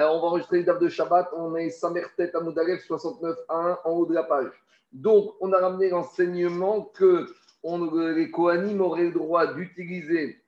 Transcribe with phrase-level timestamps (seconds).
[0.00, 1.28] Alors, on va enregistrer les dates de Shabbat.
[1.36, 4.50] On est Samertet à 69.1 en haut de la page.
[4.94, 7.26] Donc, on a ramené l'enseignement que
[8.14, 10.42] les Kohanim auraient le droit d'utiliser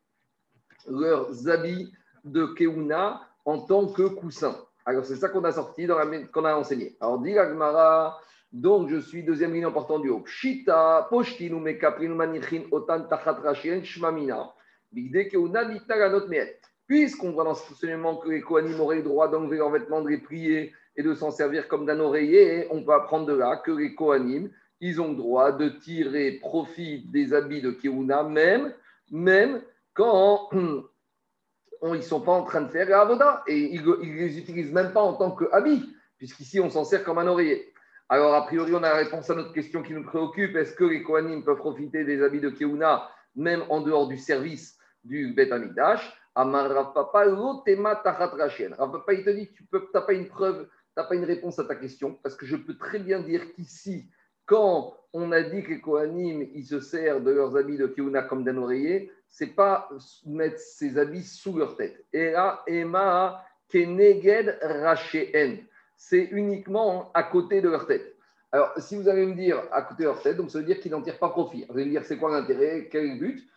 [0.88, 1.93] leurs habits
[2.25, 4.57] de Keuna en tant que coussin.
[4.86, 5.87] Alors, c'est ça qu'on a sorti,
[6.32, 6.96] qu'on a enseigné.
[7.03, 8.19] Alors, dit Agmara,
[8.55, 10.25] donc je suis deuxième ligne important du haut.
[10.25, 13.37] Shita, manichin otan tachat
[13.84, 14.50] shmamina.
[14.91, 15.64] Bigde Keuna
[16.09, 16.59] notre met.
[16.87, 20.09] Puisqu'on voit dans ce enseignement que les Kohanim auraient le droit d'enlever leurs vêtements, de
[20.09, 23.71] les plier et de s'en servir comme d'un oreiller, on peut apprendre de là que
[23.71, 24.50] les Kohanim,
[24.81, 28.75] ils ont le droit de tirer profit des habits de Keuna, même,
[29.11, 29.63] même
[29.95, 34.73] quand ils ne sont pas en train de faire avoda et ils ne les utilisent
[34.73, 37.73] même pas en tant qu'habits, puisqu'ici on s'en sert comme un oreiller.
[38.09, 40.55] Alors, a priori, on a la réponse à notre question qui nous préoccupe.
[40.55, 44.77] Est-ce que les Kohanim peuvent profiter des habits de Keuna, même en dehors du service
[45.03, 48.28] du Bet Amidash Amar Rav Papa, l'otema tachat
[48.77, 51.65] Papa, il te dit, tu n'as pas une preuve, tu n'as pas une réponse à
[51.65, 54.09] ta question, parce que je peux très bien dire qu'ici,
[54.47, 58.23] quand on a dit que les Kohanim, ils se servent de leurs habits de Keuna
[58.23, 59.89] comme d'un oreiller, c'est pas
[60.27, 62.05] mettre ses habits sous leur tête.
[62.12, 65.65] Et là, Emma Keneged Racheen.
[65.97, 68.17] C'est uniquement à côté de leur tête.
[68.51, 70.81] Alors, si vous allez me dire à côté de leur tête, donc ça veut dire
[70.81, 71.65] qu'ils n'en tirent pas profit.
[71.69, 72.89] Vous allez me dire, c'est quoi l'intérêt?
[72.91, 73.49] Quel est le but?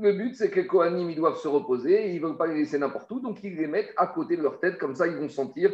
[0.00, 2.54] Le but, c'est que les Kohanim, ils doivent se reposer, ils ne veulent pas les
[2.54, 5.16] laisser n'importe où, donc ils les mettent à côté de leur tête, comme ça, ils
[5.16, 5.72] vont sentir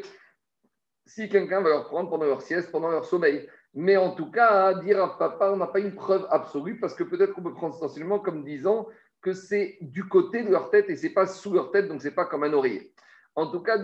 [1.06, 3.48] si quelqu'un va leur prendre pendant leur sieste, pendant leur sommeil.
[3.74, 7.04] Mais en tout cas, dire à papa, on n'a pas une preuve absolue parce que
[7.04, 8.88] peut-être qu'on peut prendre cet enseignement comme disant
[9.22, 12.14] que c'est du côté de leur tête et c'est pas sous leur tête, donc c'est
[12.14, 12.92] pas comme un oreiller.
[13.36, 13.78] En tout cas,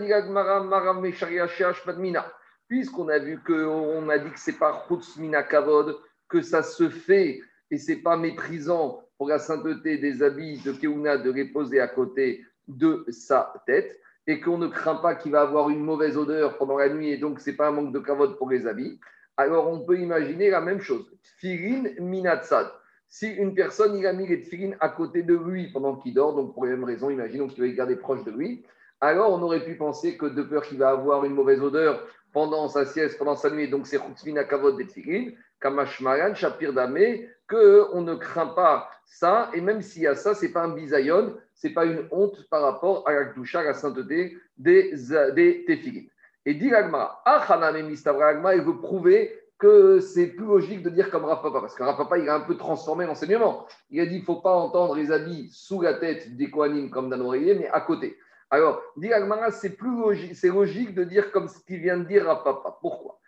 [2.67, 4.85] puisqu'on a vu qu'on a dit que c'est pas
[5.17, 7.39] Mina Kavod, que ça se fait
[7.71, 11.87] et c'est pas méprisant pour la sainteté des habits de Keuna de les poser à
[11.87, 16.57] côté de sa tête et qu'on ne craint pas qu'il va avoir une mauvaise odeur
[16.57, 18.99] pendant la nuit et donc c'est pas un manque de Kavod pour les habits
[19.37, 21.05] alors on peut imaginer la même chose.
[21.23, 22.67] Tfilin minatsad.
[23.09, 26.35] Si une personne, il a mis les tfilin à côté de lui pendant qu'il dort,
[26.35, 28.65] donc pour la même raison, imaginons qu'il va les garder proche de lui,
[29.01, 32.67] alors on aurait pu penser que de peur qu'il va avoir une mauvaise odeur pendant
[32.67, 38.15] sa sieste, pendant sa nuit, donc c'est chutzmina kavod des kamashmaran, shapir damé, qu'on ne
[38.15, 41.85] craint pas ça, et même s'il y a ça, c'est pas un bisayon, c'est pas
[41.85, 44.93] une honte par rapport à la à la sainteté des,
[45.35, 46.09] des.
[46.45, 51.75] Et dit ah, il veut prouver que c'est plus logique de dire comme Rapapa, parce
[51.75, 53.65] que Rapapa, il a un peu transformé l'enseignement.
[53.91, 56.89] Il a dit qu'il ne faut pas entendre les habits sous la tête des Kohanim
[56.89, 58.17] comme d'un oreiller, mais à côté.
[58.53, 59.09] Alors, dit
[59.49, 62.77] c'est plus logique, c'est logique de dire comme ce qu'il vient de dire Rapapa.
[62.81, 63.19] Pourquoi?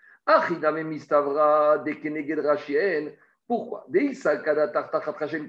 [3.47, 3.85] Pourquoi?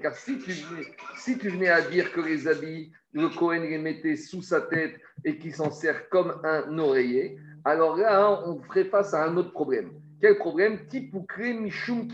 [0.01, 3.77] Car si tu, venais, si tu venais à dire que les habits, le Kohen les
[3.77, 8.59] mettait sous sa tête et qu'il s'en sert comme un oreiller, alors là, hein, on
[8.63, 9.91] ferait face à un autre problème.
[10.19, 10.87] Quel problème?
[10.87, 12.07] Tipukre Mishum.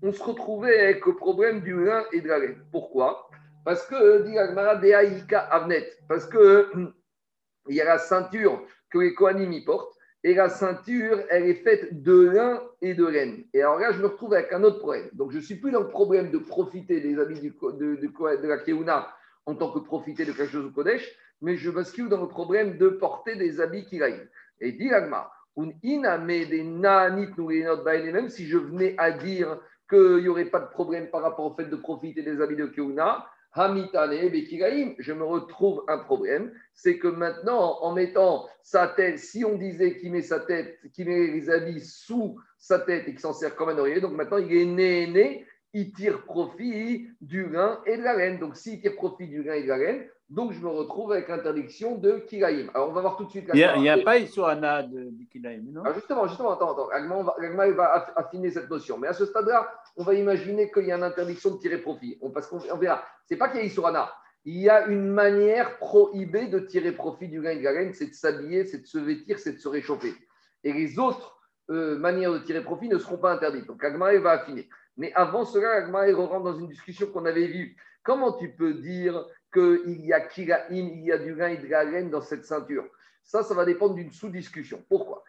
[0.00, 2.62] On se retrouvait avec le problème du lin et de la laine.
[2.72, 3.27] Pourquoi?
[3.68, 4.80] Parce que, dit Agmara,
[5.50, 5.92] Avnet.
[6.08, 6.70] Parce que
[7.68, 9.94] il y a la ceinture que les Kohanim y portent.
[10.24, 13.44] Et la ceinture, elle est faite de lin et de laine.
[13.52, 15.10] Et alors là, je me retrouve avec un autre problème.
[15.12, 18.56] Donc, je ne suis plus dans le problème de profiter des habits de, de, la
[18.56, 19.06] Keuna
[19.44, 21.06] en tant que profiter de quelque chose au Kodesh,
[21.42, 24.24] mais je bascule dans le problème de porter des habits Kiraim.
[24.62, 25.74] Et dit Agma, même
[28.30, 31.66] si je venais à dire qu'il n'y aurait pas de problème par rapport au fait
[31.66, 37.92] de profiter des habits de Keuna, je me retrouve un problème, c'est que maintenant, en
[37.94, 42.38] mettant sa tête, si on disait qu'il met sa tête, qu'il met les habits sous
[42.58, 45.46] sa tête et qu'il s'en sert comme un oreiller, donc maintenant il est né, né,
[45.72, 48.38] il tire profit du grain et de la laine.
[48.38, 51.28] Donc s'il tire profit du grain et de la laine, donc, je me retrouve avec
[51.28, 52.70] l'interdiction de Kilaïm.
[52.74, 53.48] Alors, on va voir tout de suite.
[53.54, 54.16] Il n'y a, pas
[54.46, 55.82] Anna de, Kilaïm, non?
[55.86, 56.88] Ah, Justement, justement, attends, attends.
[56.90, 58.98] Agma va, affiner cette notion.
[58.98, 62.18] Mais à ce stade-là, on va imaginer qu'il y a une interdiction de tirer profit.
[62.34, 63.02] parce qu'on verra.
[63.26, 64.12] Ce n'est pas qu'il y a Anna.
[64.44, 68.14] Il y a une manière prohibée de tirer profit du grain et de c'est de
[68.14, 70.14] s'habiller, c'est de se vêtir, c'est de se réchauffer.
[70.62, 71.38] Et les autres
[71.70, 73.66] euh, manières de tirer profit ne seront pas interdites.
[73.66, 74.68] Donc, Agma va affiner.
[74.98, 77.76] Mais avant cela, Agma rentre dans une discussion qu'on avait vue.
[78.02, 80.28] Comment tu peux dire qu'il y a
[80.70, 82.84] il y a du grain et de la laine dans cette ceinture.
[83.22, 84.82] Ça, ça va dépendre d'une sous-discussion.
[84.88, 85.22] Pourquoi?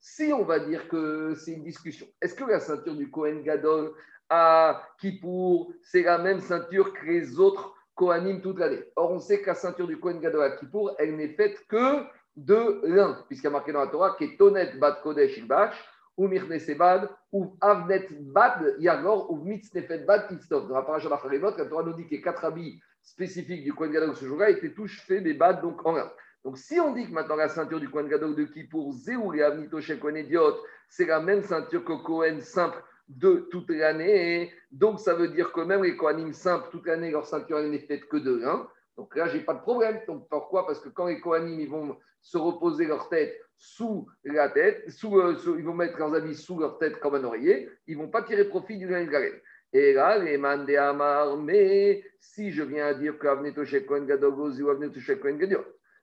[0.00, 3.92] Si on va dire que c'est une discussion, est-ce que la ceinture du Kohen Gadol
[4.28, 8.82] à Kippour, c'est la même ceinture que les autres Kohanim toute l'année?
[8.96, 12.02] Or, on sait que la ceinture du Kohen Gadol à Kippour, elle n'est faite que
[12.36, 15.74] de lin, puisqu'il y a marqué dans la Torah, qui est Tonet Bat Kodesh Ilbach,
[16.16, 20.68] ou Mirnese Bad, ou Avnet Bad, Yagor, ou Mitznefet Bad, Itstov.
[20.68, 23.92] Dans la paracha d'Acharimot, la Torah nous dit que les quatre habits spécifiques du Kohen
[23.92, 26.10] Gadol ce jour-là étaient tous faits des Bad, donc en un.
[26.44, 29.42] Donc, si on dit que maintenant la ceinture du Kohen Gadol de Kippour, Zéou et
[29.42, 30.56] Avnitoché Kohen Idiot,
[30.88, 34.52] c'est la même ceinture que Kohen simple de toute l'année.
[34.70, 38.08] Donc, ça veut dire que même les Kohanim simples, toute l'année, leur ceinture n'est faite
[38.08, 38.68] que de 1.
[38.96, 40.00] Donc là, je n'ai pas de problème.
[40.06, 40.66] Donc, pourquoi?
[40.66, 45.36] Parce que quand les Kohanim ils vont se reposer leur tête sous la tête, euh,
[45.56, 48.24] ils vont mettre leurs habits sous leur tête comme un oreiller, ils ne vont pas
[48.24, 49.38] tirer profit du grain de galène.
[49.72, 53.28] Et là, les mandé amar, mais si je viens à dire que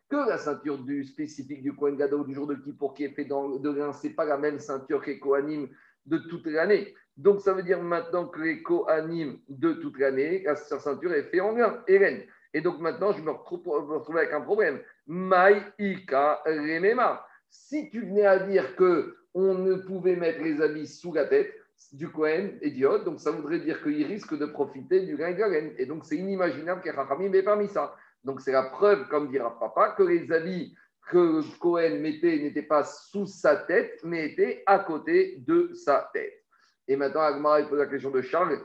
[0.10, 3.26] que la ceinture du spécifique du Kohen Gadol du jour de Kippour qui est fait
[3.26, 5.68] dans, de grain, ce n'est pas la même ceinture que les Kohanim
[6.06, 6.96] de toute l'année.
[7.18, 11.42] Donc, ça veut dire maintenant que les Kohanim de toute l'année, la ceinture est faite
[11.42, 12.24] en grain, Eren.
[12.54, 14.80] Et donc maintenant, je me retrouve, avec un problème.
[15.06, 17.26] Maïka remema.
[17.50, 21.54] Si tu venais à dire que on ne pouvait mettre les habits sous la tête
[21.94, 25.74] du Kohen idiot, donc ça voudrait dire qu'il risque de profiter du galen.
[25.78, 27.96] Et donc c'est inimaginable qu'un Rachamim ait parmi ça.
[28.24, 30.76] Donc c'est la preuve, comme dira papa, que les habits
[31.10, 36.34] que Cohen mettait n'étaient pas sous sa tête, mais étaient à côté de sa tête.
[36.88, 38.60] Et maintenant, Agmara pose la question de Charles.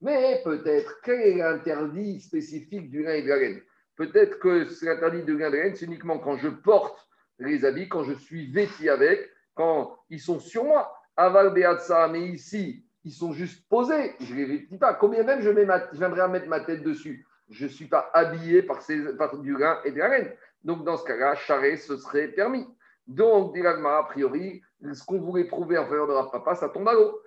[0.00, 3.60] Mais peut-être, quel est l'interdit spécifique du lin et de la laine
[3.96, 7.06] Peut-être que l'interdit du lin et de la laine, c'est uniquement quand je porte
[7.38, 10.94] les habits, quand je suis vêtu avec, quand ils sont sur moi.
[11.16, 14.14] Aval Beatsa, mais ici, ils sont juste posés.
[14.20, 14.94] Je ne les vêtis pas.
[14.94, 17.26] Combien même je, à mettre ma tête dessus?
[17.50, 20.32] Je ne suis pas habillé par, ces, par du lin et de la laine.
[20.64, 22.66] Donc, dans ce cas-là, charret, ce serait permis.
[23.06, 24.62] Donc, dit a priori,
[24.92, 27.20] ce qu'on voulait prouver en faveur de Rav Papa, ça tombe à l'eau.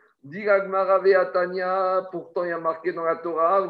[2.11, 3.67] Pourtant il y a marqué dans la Torah,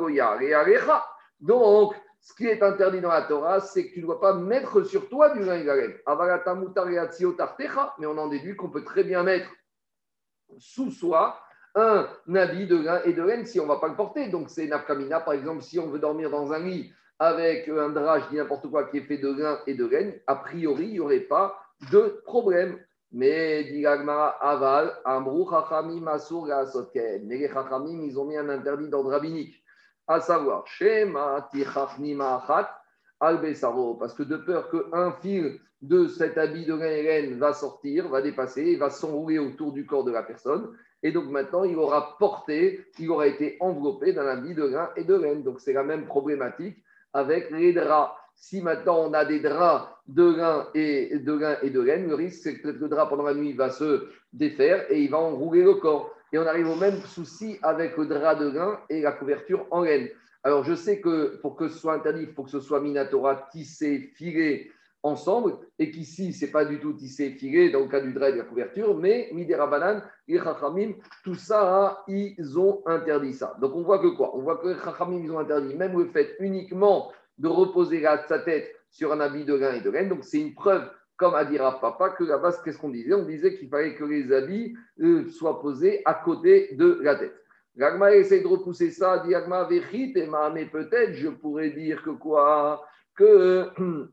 [1.39, 4.83] Donc, ce qui est interdit dans la Torah, c'est que tu ne dois pas mettre
[4.83, 5.61] sur toi du lin
[7.97, 9.49] Mais on en déduit qu'on peut très bien mettre
[10.59, 11.39] sous soi
[11.75, 14.27] un habit de lin et de laine si on ne va pas le porter.
[14.27, 18.19] Donc, c'est nafkamina, par exemple, si on veut dormir dans un lit avec un drap,
[18.19, 20.93] je dis n'importe quoi, qui est fait de lin et de laine, a priori, il
[20.93, 21.59] n'y aurait pas
[21.91, 22.79] de problème.
[23.13, 26.47] Mais, Aval, Chachamim, Asur,
[26.95, 29.63] les Chachamim, ils ont mis un interdit d'ordre rabbinique,
[30.07, 32.81] à savoir, Shema, Achat,
[33.19, 38.21] Albesaro, parce que de peur qu'un fil de cet habit de laine va sortir, va
[38.21, 40.75] dépasser, va s'enrouler autour du corps de la personne.
[41.03, 45.03] Et donc maintenant, il aura porté, il aura été enveloppé dans habit de grain et
[45.03, 45.43] de laine.
[45.43, 46.77] Donc c'est la même problématique
[47.11, 48.15] avec les draps.
[48.35, 52.15] Si maintenant on a des draps de lin et de, lin et de laine, le
[52.15, 55.63] risque c'est que le drap pendant la nuit va se défaire et il va enrouler
[55.63, 56.13] le corps.
[56.31, 59.81] Et on arrive au même souci avec le drap de lin et la couverture en
[59.81, 60.09] laine.
[60.43, 63.47] Alors je sais que pour que ce soit interdit, il faut que ce soit minatora,
[63.51, 64.71] tissé, filé
[65.03, 68.29] ensemble, et qu'ici, ce n'est pas du tout tissé, filé dans le cas du drap
[68.29, 70.93] et de la couverture, mais midera banane, les chachamim,
[71.23, 73.55] tout ça, ils ont interdit ça.
[73.59, 74.35] Donc on voit que quoi?
[74.35, 78.69] On voit que chachamim, ils ont interdit même le fait uniquement de reposer sa tête
[78.89, 80.09] sur un habit de lin et de laine.
[80.09, 83.13] Donc c'est une preuve, comme a dit Papa, que la base, qu'est-ce qu'on disait?
[83.13, 87.35] On disait qu'il fallait que les habits euh, soient posés à côté de la tête.
[87.75, 89.67] L'agma essaie de repousser ça, dit Agma
[90.53, 92.85] mais peut-être je pourrais dire que quoi?
[93.15, 93.69] Que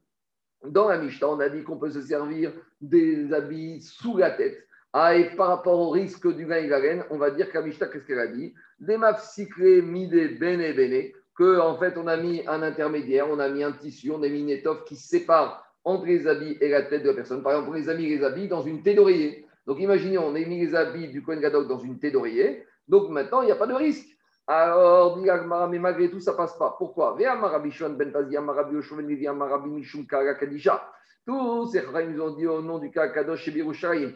[0.64, 4.66] dans la Mishnah, on a dit qu'on peut se servir des habits sous la tête.
[4.92, 7.48] Ah, et par rapport au risque du lin et de la laine, on va dire
[7.52, 8.54] la Mishnah, qu'est-ce qu'elle a dit?
[8.80, 13.62] Les mafsiklé mide bene bene en fait, on a mis un intermédiaire, on a mis
[13.62, 17.02] un tissu, on a mis une étoffe qui sépare entre les habits et la tête
[17.02, 17.42] de la personne.
[17.42, 19.46] Par exemple, pour les amis les habits dans une thé d'oreiller.
[19.66, 22.66] Donc imaginez, on a mis les habits du Kohen Gadok dans une thé d'oreiller.
[22.88, 24.06] Donc maintenant, il n'y a pas de risque.
[24.46, 25.16] Alors,
[25.70, 26.74] mais malgré tout, ça passe pas.
[26.76, 27.16] Pourquoi?
[27.16, 27.38] Ben
[31.26, 34.12] Tous ces nous ont dit au nom du Kadosh chez Birushalayim.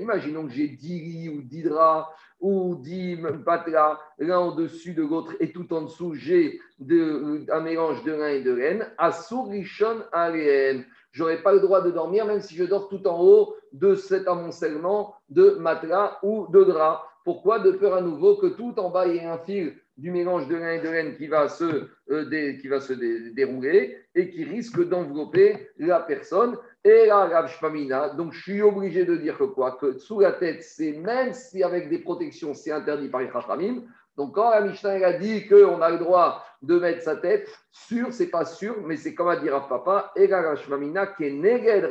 [0.00, 2.08] Imaginons que j'ai 10 lits ou 10 draps
[2.40, 8.12] ou 10 matelas l'un au-dessus de l'autre et tout en dessous, j'ai un mélange de
[8.12, 8.86] lin et de laine.
[8.98, 10.82] Asurichon Je
[11.12, 14.28] J'aurais pas le droit de dormir même si je dors tout en haut de cet
[14.28, 17.02] amoncellement de matelas ou de draps.
[17.24, 20.10] Pourquoi De peur à nouveau que tout en bas, il y ait un fil du
[20.10, 22.94] mélange de lin et de laine qui va se, euh, qui va se
[23.32, 26.56] dérouler et qui risque d'envelopper la personne.
[26.84, 29.76] Et là, la donc je suis obligé de dire que quoi?
[29.80, 33.82] Que sous la tête, c'est même si avec des protections, c'est interdit par les Khachamim.
[34.16, 38.12] Donc quand la Mishnah a dit qu'on a le droit de mettre sa tête, sûr,
[38.12, 41.30] c'est pas sûr, mais c'est comme à dire à papa, et la Rashmamina, qui est
[41.30, 41.88] Neged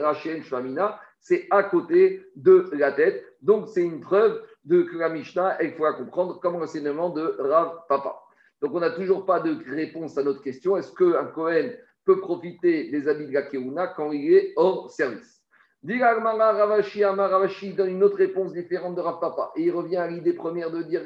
[1.19, 3.23] c'est à côté de la tête.
[3.41, 8.15] Donc c'est une preuve de la Mishnah, il faut comprendre comme l'enseignement de Rav Papa.
[8.61, 10.77] Donc, on n'a toujours pas de réponse à notre question.
[10.77, 11.71] Est-ce qu'un Cohen
[12.05, 15.41] peut profiter des habits de la Keuna quand il est hors service?
[15.83, 19.51] Ravashi Ravashi donne une autre réponse différente de Rav Papa.
[19.55, 21.03] Et il revient à l'idée première de dire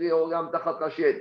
[0.52, 1.20] Tachat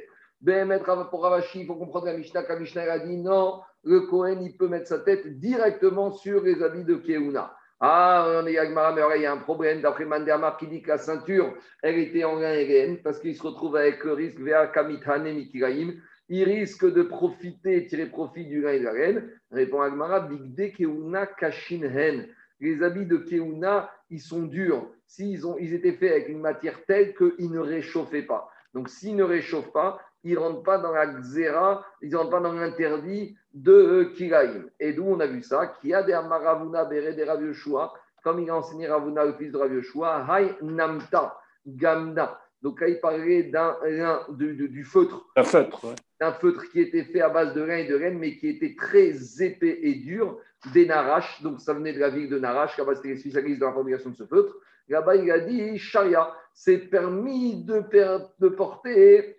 [1.11, 2.43] pour Ravashi, il faut comprendre la Mishnah.
[2.49, 6.61] La Mishnah a dit non, le Cohen, il peut mettre sa tête directement sur les
[6.63, 7.55] habits de Keuna.
[7.85, 9.81] Ah, on est Yagmara, mais il y a un problème.
[9.81, 13.43] D'après Mandermar qui dit que la ceinture, elle était en lin et parce qu'il se
[13.43, 15.95] retrouve avec le risque vers Kamithane Mikiraim.
[16.29, 19.31] Il risque de profiter, tirer profit du lin et de la reine.
[19.51, 22.29] Répond Agmara, Bigde Keuna Kashinhen.
[22.61, 24.89] Les habits de Keuna, ils sont durs.
[25.09, 28.49] S'ils ont, ils étaient faits avec une matière telle qu'ils ne réchauffaient pas.
[28.75, 32.31] Donc, s'ils ne réchauffent pas, ils ne rentrent pas dans la xéra, ils ne rentrent
[32.31, 34.71] pas dans l'interdit de euh, Kiraïm.
[34.79, 37.41] Et d'où on a vu ça Qui a des Amaravuna Bere de Rav
[38.23, 42.39] comme il a enseigné Ravuna, le fils de Rav Yoshua, Hay Namta, Gamna.
[42.63, 43.77] Donc là, il parlait d'un,
[44.31, 45.27] du, du, feutre.
[45.35, 48.37] Un feutre, D'un feutre qui était fait à base de rein et de reine, mais
[48.37, 50.39] qui était très épais et dur,
[50.73, 51.43] des Narash.
[51.43, 54.11] Donc ça venait de la ville de Narash, là-bas c'était les spécialistes de la fabrication
[54.11, 54.55] de ce feutre.
[54.89, 57.83] Là-bas, il a dit Sharia, c'est permis de,
[58.39, 59.37] de porter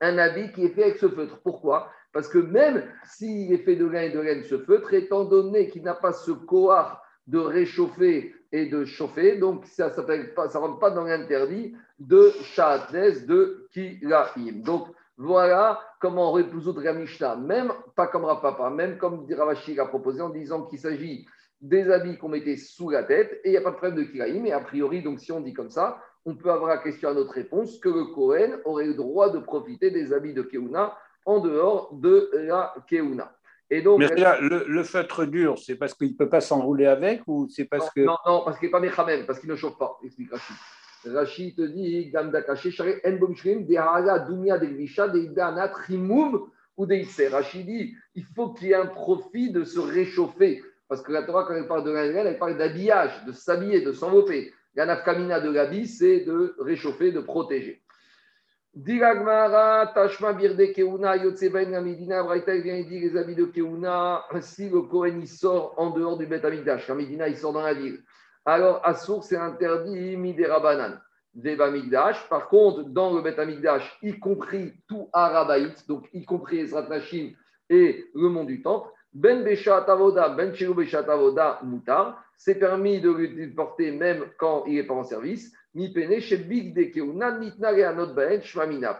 [0.00, 1.40] un habit qui est fait avec ce feutre.
[1.42, 1.90] Pourquoi?
[2.12, 5.68] Parce que même s'il est fait de lin et de laine, ce feutre, étant donné
[5.68, 10.90] qu'il n'a pas ce coar de réchauffer et de chauffer, donc ça ne rentre pas
[10.90, 14.62] dans l'interdit de Shahatnes de Kilaim.
[14.64, 14.88] Donc
[15.18, 20.22] voilà comment on résoudre la Mishnah, même pas comme Rapapa, même comme Ravashi a proposé
[20.22, 21.26] en disant qu'il s'agit
[21.60, 24.04] des habits qu'on mettait sous la tête et il n'y a pas de problème de
[24.04, 24.44] Kilaim.
[24.44, 27.14] Et a priori, donc si on dit comme ça, on peut avoir la question à
[27.14, 31.40] notre réponse que le Kohen aurait le droit de profiter des habits de Keuna en
[31.40, 33.34] dehors de la Keuna.
[33.70, 37.22] Et donc, Mais là, le, feutre dur, c'est parce qu'il ne peut pas s'enrouler avec
[37.26, 38.00] ou c'est parce que.
[38.00, 40.56] Non, non, parce qu'il n'est pas méchamem, parce qu'il ne chauffe pas, explique Rachid.
[41.04, 42.10] Rachid te dit
[46.78, 46.86] ou
[47.30, 50.62] Rachid dit il faut qu'il y ait un profit de se réchauffer.
[50.88, 53.92] Parce que la Torah, quand elle parle de l'ingrédient, elle parle d'habillage, de s'habiller, de
[53.92, 54.54] s'envelopper.
[54.78, 57.82] La nafkamina de l'habit, c'est de réchauffer, de protéger.
[58.72, 64.68] Diragmara, Tashma Birde Keuna, Yotseben Medina, Braïta, il vient dit les habits de Keuna, si
[64.68, 68.04] le Kohen il sort en dehors du Bet Amigdash, Medina il sort dans la ville,
[68.44, 70.96] alors à source c'est interdit Midera Banan.
[71.34, 72.28] Deva Migdash.
[72.28, 77.32] Par contre, dans le Bet Amigdash, y compris tout Arabaït, donc y compris Ezrat Nashim
[77.68, 83.00] et le monde du Temple, Ben Beshat Avoda, Ben Chilou Beshat Avoda, Moutar, c'est permis
[83.00, 85.52] de le porter même quand il n'est pas en service.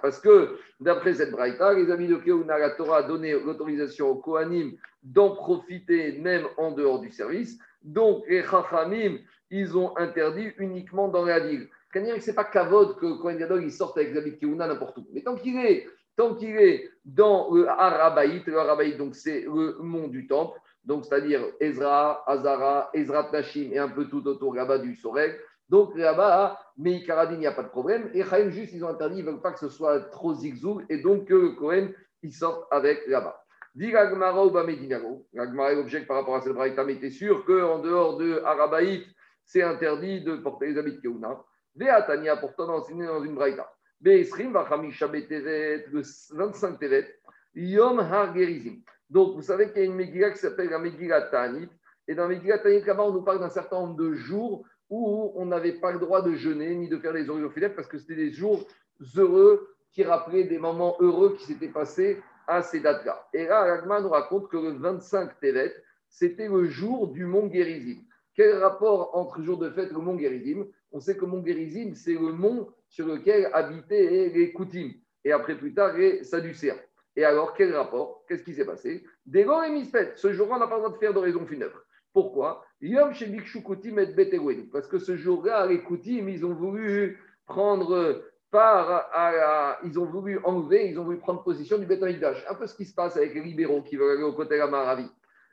[0.02, 4.16] Parce que, d'après cette braïta, les amis de Keuna, la Torah a donné l'autorisation au
[4.16, 4.72] Kohanim
[5.02, 7.58] d'en profiter même en dehors du service.
[7.82, 9.18] Donc, les Chachamim,
[9.50, 11.68] ils ont interdit uniquement dans la ville.
[11.94, 15.06] Ce n'est pas Kavod que Kohen Gadol il avec les habits de Keuna n'importe où.
[15.12, 15.86] Mais tant qu'il est,
[16.18, 21.04] tant qu'il est dans le Arabaït, le Arabaït, donc c'est le mont du temple, donc
[21.04, 25.38] c'est-à-dire Ezra, Azara, Ezra Nashim et un peu tout autour là-bas du Soreg.
[25.68, 28.10] Donc là-bas, Meikaradin, il n'y a pas de problème.
[28.14, 30.80] Et Chaim, juste, ils ont interdit, ils ne veulent pas que ce soit trop zigzou
[30.88, 33.40] et donc que le Kohen, il sorte avec là-bas.
[33.75, 35.26] Dit Gagmara ou Bamedinago.
[35.32, 39.06] Gagmara objecte par rapport à cette braïta, mais t'es sûr qu'en dehors de Arabaït,
[39.44, 41.38] c'est interdit de porter les habits de Keuna.
[41.76, 43.70] Veatania, pourtant, enseigné dans une braïta.
[44.00, 44.23] Le
[46.37, 47.21] 25 Tevet,
[47.55, 48.81] Yom Har Gerizim.
[49.11, 51.69] Donc, vous savez qu'il y a une Megillah qui s'appelle la Megillah Tanit.
[52.07, 55.33] Et dans la Megillah Tanit, là-bas, on nous parle d'un certain nombre de jours où
[55.35, 58.14] on n'avait pas le droit de jeûner ni de faire des philètes parce que c'était
[58.14, 58.67] des jours
[59.17, 63.28] heureux qui rappelaient des moments heureux qui s'étaient passés à ces dates-là.
[63.35, 65.75] Et là, Ragman nous raconte que le 25 Tevet,
[66.09, 68.00] c'était le jour du mont Guérizim.
[68.35, 71.95] Quel rapport entre jour de fête et le mont Guérizim On sait que mont Guérizim,
[71.95, 74.90] c'est le mont sur lequel habitaient les Koutim
[75.25, 76.78] et après plus tard les Sadducéens.
[77.16, 78.25] Et alors, quel rapport?
[78.28, 79.04] Qu'est-ce qui s'est passé?
[79.26, 80.12] Dégor et Mispet.
[80.14, 81.83] Ce jour-là, on n'a pas le droit de faire d'oraison funèbre.
[82.12, 82.64] Pourquoi?
[84.73, 90.38] Parce que ce jour-là, les Koutim, ils ont voulu prendre part à, Ils ont voulu
[90.45, 93.35] enlever, ils ont voulu prendre position du Bet Un peu ce qui se passe avec
[93.35, 95.11] les libéraux qui veulent aller au côté de la Maravi.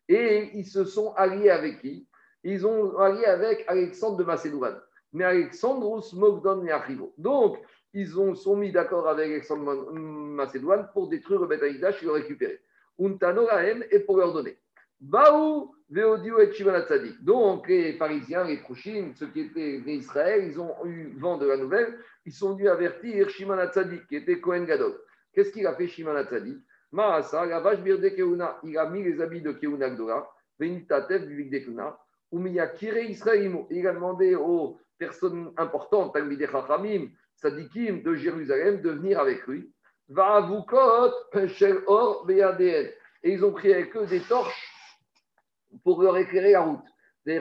[0.08, 2.08] Et ils se sont alliés avec qui?
[2.44, 4.80] Ils ont allié avec Alexandre de Macédoine.
[5.15, 7.13] Mais Alexandros Mogdon Yachivo.
[7.17, 7.57] Donc,
[7.93, 12.60] ils ont, sont mis d'accord avec Alexandre Macédoine pour détruire le Beth et le récupérer.
[13.00, 14.57] Untanorahem et pour leur donner.
[15.00, 17.24] Baou Veodio et Tzadik.
[17.24, 21.57] Donc les Parisiens, les Prochim, ceux qui étaient d'Israël, ils ont eu vent de la
[21.57, 23.57] nouvelle, ils sont venus avertir Shimon
[24.10, 25.00] qui était Kohen Gadol.
[25.31, 26.15] Qu'est-ce qu'il a fait Shimon
[26.91, 30.29] Maasa, la vache birde Keuna, il a mis les habits de Keuna Gdora,
[30.60, 31.98] Venitatev du Keuna,
[32.32, 39.72] il a demandé aux personnes importantes, Talmideh Chachamim, Sadikim de Jérusalem de venir avec lui.
[43.24, 44.72] Et ils ont pris avec eux des torches
[45.84, 46.86] pour leur éclairer la route.
[47.27, 47.39] Et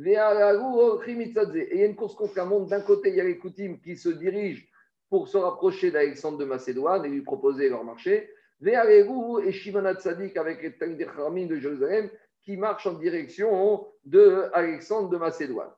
[0.00, 2.70] il y a une course contre la montre.
[2.70, 4.64] D'un côté, il y a les Koutim qui se dirigent
[5.10, 8.30] pour se rapprocher d'Alexandre de Macédoine et lui proposer leur marché.
[8.64, 12.10] Et Shimon Tzadik avec les Talmud de Jérusalem
[12.42, 15.70] qui marchent en direction de Alexandre de Macédoine.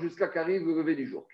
[0.00, 1.28] Jusqu'à qu'arrive le lever du jour.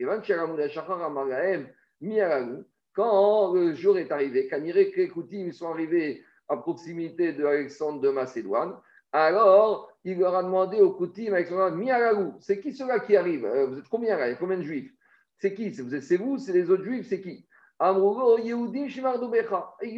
[2.93, 8.09] Quand le jour est arrivé, quand les Koutim sont arrivés à proximité de Alexandre de
[8.11, 8.75] Macédoine,
[9.13, 13.45] alors il leur a demandé au Koutim Alexandre, Miaragou, c'est qui ceux-là qui arrivent?
[13.45, 14.29] Euh, Vous êtes combien là?
[14.29, 14.93] Il y a combien de juifs?
[15.39, 15.73] C'est qui?
[15.75, 16.39] C'est vous?
[16.39, 17.07] C'est les autres juifs?
[17.09, 17.47] C'est qui?
[17.79, 18.55] Ils lui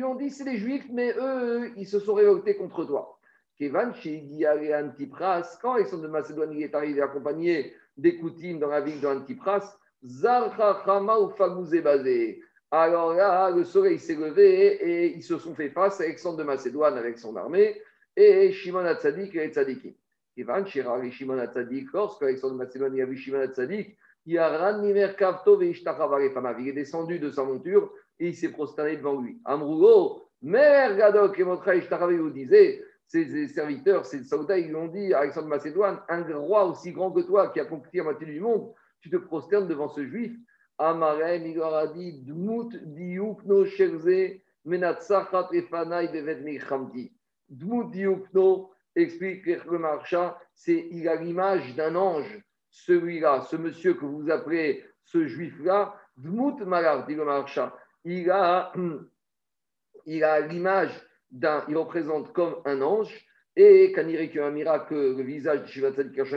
[0.05, 3.19] ont dit c'est les juifs, mais eux, ils se sont révoltés contre toi.
[3.57, 9.77] Kevan, Antipras, quand Alexandre de Macédoine est arrivé accompagné des Koutim dans la ville d'Antipras.
[12.71, 16.45] Alors là, le soleil s'est levé et ils se sont fait face à Alexandre de
[16.45, 17.81] Macédoine avec son armée
[18.17, 19.95] et Shimon Hatzadik et Tzadikim.
[20.37, 24.37] Ivan Shimon Hatzadik, lorsque Alexandre de Macédoine a vu Shimon Hatzadik, il
[26.69, 29.41] est descendu de sa monture et il s'est prosterné devant lui.
[29.45, 35.49] Amrougo, Mère Gadok et Motra vous disait, ses serviteurs, ses soldats, ils ont dit Alexandre
[35.49, 39.09] Macédoine, un roi aussi grand que toi qui a conquis la moitié du monde, tu
[39.09, 40.33] te prosternes devant ce juif
[40.79, 46.45] Amarem, il leur a dit Dmut diukno sherze menatsachat efanai bevet.
[47.49, 52.45] Dmut diukno explique le marcha, c'est il a l'image d'un ange,
[52.87, 57.77] celui-là, ce monsieur que vous appelez ce juif-là, Dmut malar, dit le marcha.
[58.05, 58.31] Il
[60.25, 60.91] a, l'image
[61.31, 63.15] d'un, il représente comme un ange,
[63.55, 65.91] et quand il un miracle, le visage de Shiva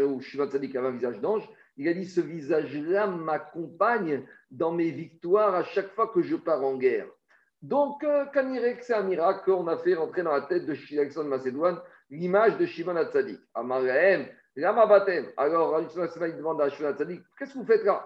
[0.05, 4.91] ou Shiva Tzadik avait un visage d'ange, il a dit ce visage-là m'accompagne dans mes
[4.91, 7.07] victoires à chaque fois que je pars en guerre.
[7.61, 8.25] Donc, euh,
[8.81, 11.79] c'est un miracle qu'on a fait rentrer dans la tête de Alexandre Macédoine
[12.09, 13.39] l'image de Shimon Hatzadik.
[13.53, 14.27] Amarahem,
[14.57, 18.05] Alors, Macédoine demande à Shimon Hatzadik Qu'est-ce que vous faites là?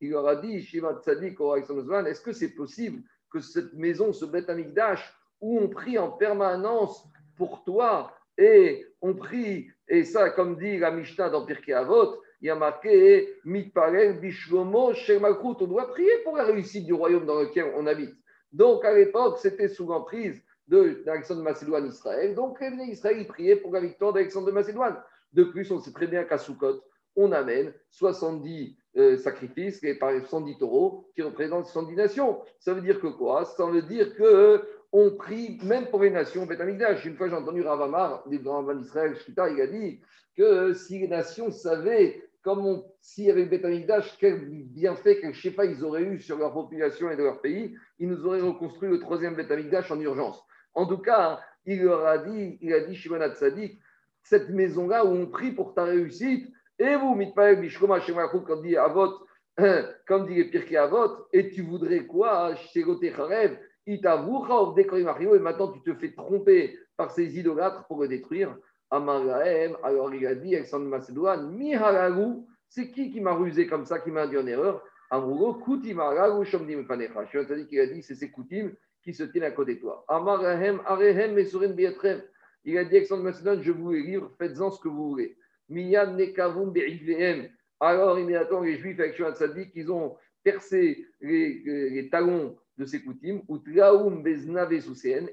[0.00, 5.60] Il leur a dit Est-ce que c'est possible que cette maison, ce Beth Amikdash, où
[5.60, 11.30] on prie en permanence pour toi, et on prie, et ça, comme dit la Mishnah
[11.30, 15.56] dans Pirkei Avot, il y a marqué Mitparel Bishlomo Shemakrout.
[15.60, 18.14] On doit prier pour la réussite du royaume dans lequel on habite.
[18.52, 22.34] Donc, à l'époque, c'était sous l'emprise d'Alexandre de Macédoine Israël.
[22.34, 24.96] Donc, les Israël, ils priaient pour la victoire d'Alexandre de Macédoine.
[25.32, 26.82] De plus, on sait très bien qu'à Soukot,
[27.16, 32.40] on amène 70 euh, sacrifices, par 110 taureaux, qui représentent 110 nations.
[32.58, 33.44] Ça veut dire que quoi?
[33.44, 36.60] Ça veut dire que on prie même pour les nations Beth
[37.04, 40.00] Une fois, j'ai entendu Ravamar, des grands d'Israël, il a dit
[40.36, 45.64] que si les nations savaient comme s'il y avait Beth Amikdash, quel bienfait, quel pas,
[45.64, 49.00] ils auraient eu sur leur population et de leur pays, ils nous auraient reconstruit le
[49.00, 50.44] troisième Beth Amikdash en urgence.
[50.74, 53.78] En tout cas, il leur a dit, il a dit Shimon Hatzadik,
[54.22, 59.26] cette maison-là où on prie pour ta réussite, et vous, Mitpael Bishkoma quand dit Avot,
[60.08, 64.00] comme dit les Pirkei Avot, et tu voudrais quoi, Shegote Charev, et
[65.38, 68.56] maintenant tu te fais tromper par ces idolâtres pour le détruire.
[68.90, 74.10] alors il a dit, Alexandre Macédoine, Miharagu, c'est qui qui m'a rusé comme ça, qui
[74.10, 74.82] m'a dit en erreur?
[75.10, 77.24] Amrougo, Kutimaragu, Shomdim Panecha.
[77.30, 78.72] Je te dit a dit, c'est ces Koutim
[79.04, 80.04] qui se tiennent à côté de toi.
[80.08, 81.38] Amarahem, Arehem.
[82.66, 85.36] Il a dit, Alexandre de Macédoine, je vous les livre, faites-en ce que vous voulez.
[85.68, 87.50] Miyan Nekavum Be'ivlehem.
[87.78, 93.42] Alors, immédiatement, les Juifs avec Shuat Sadik, ils ont percé les, talons de ces coutumes,
[93.48, 93.70] ou et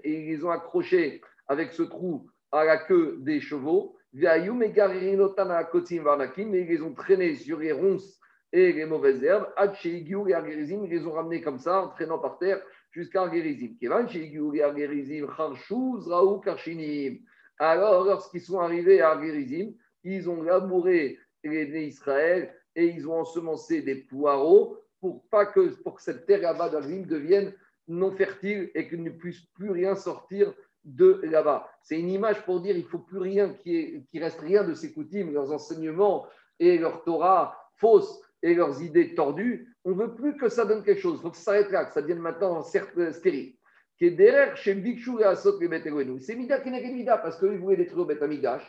[0.03, 4.57] ils les ont accrochés avec ce trou à la queue des chevaux, et ils
[6.67, 8.19] les ont traînés sur les ronces
[8.51, 9.47] et les mauvaises herbes,
[9.86, 13.75] ils les ont ramenés comme ça, en traînant par terre, jusqu'à Argerizim.
[17.60, 19.73] Alors, lorsqu'ils sont arrivés à Argerizim,
[20.04, 25.73] ils ont labouré les nez Israël et ils ont ensemencé des poireaux pour, pas que,
[25.99, 27.54] cette terre là-bas devienne
[27.88, 31.69] non fertile et qu'il ne puisse plus rien sortir de là-bas.
[31.84, 34.93] C'est une image pour dire il faut plus rien, qu'il ne reste rien de ces
[34.93, 36.25] coutumes, leurs enseignements
[36.60, 39.70] et leur Torah fausse et leurs idées tordues.
[39.85, 41.19] On ne veut plus que ça donne quelque chose.
[41.19, 43.55] Il faut que ça s'arrête là, que ça devienne maintenant certes stérile.
[43.97, 47.59] Qui est derrière chez Bikshu et Asot les C'est Mida qui n'est Mida parce qu'ils
[47.59, 48.63] voulaient détruire Bet Amidash.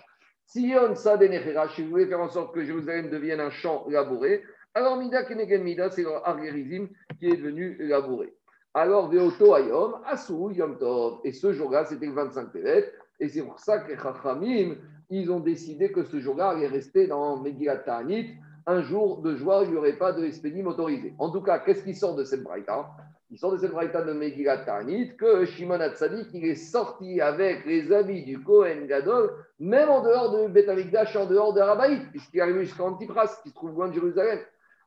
[0.45, 4.43] Si on ça si vous voulez faire en sorte que Jérusalem devienne un champ labouré,
[4.75, 8.33] alors, Mida Kenegen Mida, c'est l'argérisme qui est devenu labouré.
[8.73, 11.21] Alors, Veoto Ayom, Asou Yom Tov.
[11.25, 12.91] Et ce jour-là, c'était le 25 Tevet.
[13.21, 14.77] Et c'est pour ça que Chachamim,
[15.11, 18.35] ils ont décidé que ce jour-là allait rester dans Megillat Ta'anit,
[18.67, 21.15] un jour de joie, il n'y aurait pas de espédim autorisé.
[21.19, 22.91] En tout cas, qu'est-ce qui sort de cette braïta?
[23.31, 27.65] Il sort de cette braïta de Megillat Ta'anit que Shimon Hatzadik, il est sorti avec
[27.65, 32.11] les amis du Kohen Gadol, même en dehors de Beth Amikdash, en dehors de Rabaït,
[32.11, 34.39] puisqu'il est arrivé jusqu'à Antipras, qui se trouve loin de Jérusalem.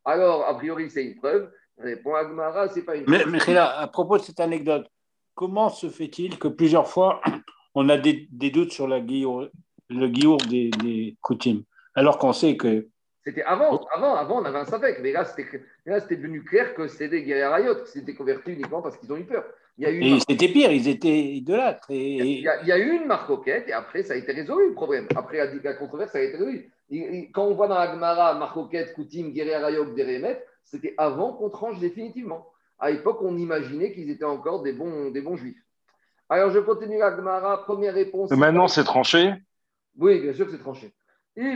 [0.05, 1.49] Alors, a priori, c'est une preuve.
[1.79, 3.25] Répond Agmara, c'est pas une preuve.
[3.27, 4.88] Mais, mais à propos de cette anecdote,
[5.33, 7.21] comment se fait-il que plusieurs fois
[7.73, 11.63] on a des, doutes sur la le guillaume des, des coutumes,
[11.95, 12.88] alors qu'on sait que.
[13.25, 17.09] C'était avant, avant, avant, on avait un savec, mais là, c'était devenu clair que c'était
[17.09, 19.43] des guerriers rayotes qui s'étaient convertis uniquement parce qu'ils ont eu peur.
[19.77, 21.88] Il y a eu et c'était pire, ils étaient idolâtres.
[21.89, 22.17] Et...
[22.17, 24.69] Il, y a, il, y a, eu une marcoquette et après, ça a été résolu
[24.69, 25.07] le problème.
[25.15, 26.71] Après la, la controverse, ça a été résolu.
[27.33, 31.79] quand on voit dans la Gemara, marcoquette, coutume, guerrier rayot, des c'était avant qu'on tranche
[31.79, 32.47] définitivement.
[32.77, 35.61] À l'époque, on imaginait qu'ils étaient encore des bons, des bons juifs.
[36.29, 37.63] Alors, je continue la Gemara.
[37.63, 38.31] Première réponse.
[38.31, 39.33] maintenant, c'est tranché?
[39.97, 40.93] Oui, bien sûr que c'est tranché.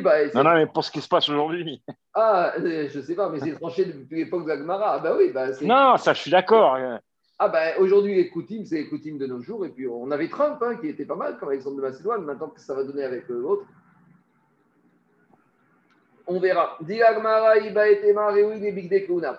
[0.02, 1.82] Bah, non, non, mais pour ce qui se passe aujourd'hui.
[2.14, 4.96] Ah, euh, je ne sais pas, mais c'est tranché depuis l'époque de la Gemara.
[4.96, 5.32] Ah, bah oui.
[5.32, 6.78] Bah, non, ça, je suis d'accord.
[7.38, 9.66] Ah, bah, aujourd'hui, les coutumes, c'est les coutumes de nos jours.
[9.66, 12.26] Et puis, on avait Trump, hein, qui était pas mal, comme Alexandre de Macédoine.
[12.26, 13.66] Maintenant, que ça va donner avec euh, l'autre?
[16.28, 16.78] On verra.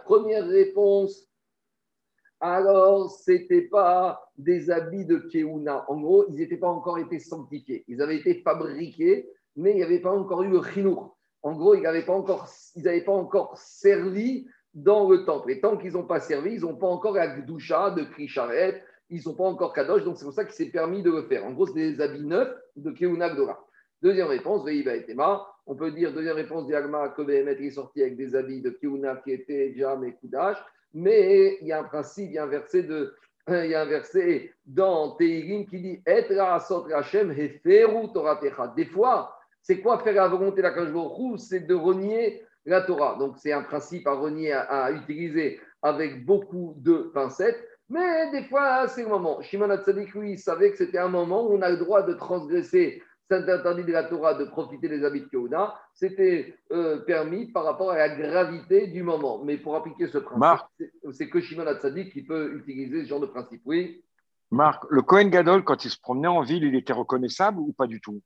[0.05, 1.31] Première réponse
[2.41, 5.85] alors c'était pas des habits de Keuna.
[5.89, 7.85] En gros, ils n'étaient pas encore été sanctifiés.
[7.87, 11.17] Ils avaient été fabriqués, mais il n'y avait pas encore eu le chinour.
[11.43, 12.49] En gros, ils n'avaient pas, encore,
[13.07, 15.51] pas encore servi dans le temple.
[15.53, 19.23] Et tant qu'ils n'ont pas servi, ils n'ont pas encore la doucha de Krisharet, ils
[19.27, 21.45] n'ont pas encore Kadosh, donc c'est pour ça qu'il s'est permis de le faire.
[21.45, 23.67] En gros, c'est des habits neufs de Keuna Gdora.
[24.03, 25.07] Deuxième réponse, Veiba et
[25.67, 29.33] On peut dire, deuxième réponse, Diagma, que est sorti avec des habits de Keuna qui
[29.33, 30.57] étaient Jam et Kudash.
[30.95, 33.15] Mais il y a un principe, il y a un verset, de,
[33.49, 36.03] il y a un verset dans Teirim qui dit
[38.77, 43.17] Des fois, c'est quoi faire la volonté de la C'est de renier la Torah.
[43.19, 47.63] Donc, c'est un principe à renier, à, utiliser avec beaucoup de pincettes.
[47.89, 49.41] Mais des fois, c'est le moment.
[49.43, 52.13] Shimon Hatzadik, lui, il savait que c'était un moment où on a le droit de
[52.15, 57.47] transgresser c'est interdit de la Torah de profiter des habits de Keuna, c'était euh, permis
[57.47, 59.45] par rapport à la gravité du moment.
[59.45, 60.67] Mais pour appliquer ce principe,
[61.13, 63.63] c'est que Shimon Hatzadik qui peut utiliser ce genre de principe.
[63.65, 64.03] Oui
[64.51, 67.87] Marc, le Kohen Gadol, quand il se promenait en ville, il était reconnaissable ou pas
[67.87, 68.21] du tout?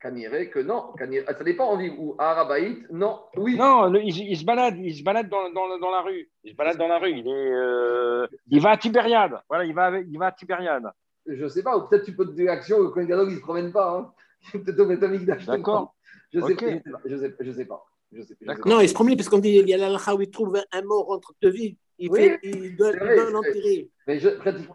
[0.00, 0.92] Kaniré que non.
[0.96, 1.94] Kaniré, ça dépend en ville.
[1.98, 3.20] Ou à Arabaït, non.
[3.36, 3.56] Oui.
[3.56, 6.30] Non, il, se balade, il se balade dans, dans, dans, la rue.
[6.44, 7.10] Il se balade dans la rue.
[7.10, 9.40] Il, est, euh, il va à Tibériade.
[9.48, 10.90] Voilà, il va, il va à Tibériade
[11.28, 13.34] je ne sais pas, ou peut-être tu peux te dire action, le Kohen Gadol, il
[13.34, 13.96] ne se promène pas.
[13.96, 14.12] Hein.
[14.52, 15.94] peut-être au métamique D'accord.
[16.32, 17.00] Je ne sais, sais, pas.
[17.04, 17.84] Je sais, je sais pas.
[18.12, 20.30] Je sais, non, il se promène parce qu'on dit il y a l'alha où il
[20.30, 21.76] trouve un mort entre deux villes.
[22.00, 23.90] Il, oui, fait, il doit, l'enterrer.
[24.06, 24.28] Mais je,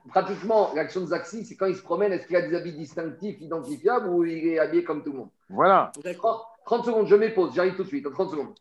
[0.10, 3.40] pratiquement, l'action de Zaxi, c'est quand il se promène, est-ce qu'il a des habits distinctifs,
[3.40, 5.30] identifiables, ou il est habillé comme tout le monde?
[5.50, 5.92] Voilà.
[6.66, 8.54] 30 secondes, je m'épose, j'arrive tout de suite, 30 secondes.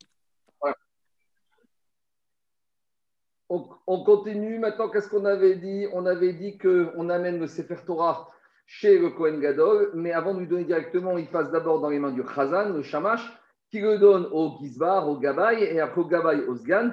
[3.87, 4.59] On, continue.
[4.59, 5.87] Maintenant, qu'est-ce qu'on avait dit?
[5.93, 8.31] On avait dit qu'on amène le Sefer Torah
[8.65, 11.99] chez le Kohen Gadol, mais avant de lui donner directement, il passe d'abord dans les
[11.99, 13.31] mains du Chazan, le Shamash,
[13.71, 16.93] qui le donne au Gizbar, au Gabay, et après au Gabay, au Sgan.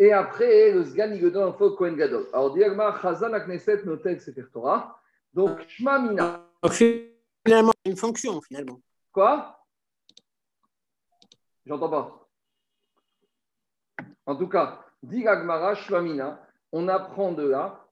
[0.00, 2.26] Et après, le Sgan, il le donne au Kohen Gadol.
[2.32, 4.98] Alors, directement, Chazan Akneset notait Sefer Torah.
[5.34, 6.40] Donc, Shma Mina.
[7.46, 8.80] Finalement, une fonction, finalement.
[9.12, 9.62] Quoi?
[11.66, 12.28] J'entends pas.
[14.24, 15.24] En tout cas, Dit
[16.72, 17.86] on apprend de là,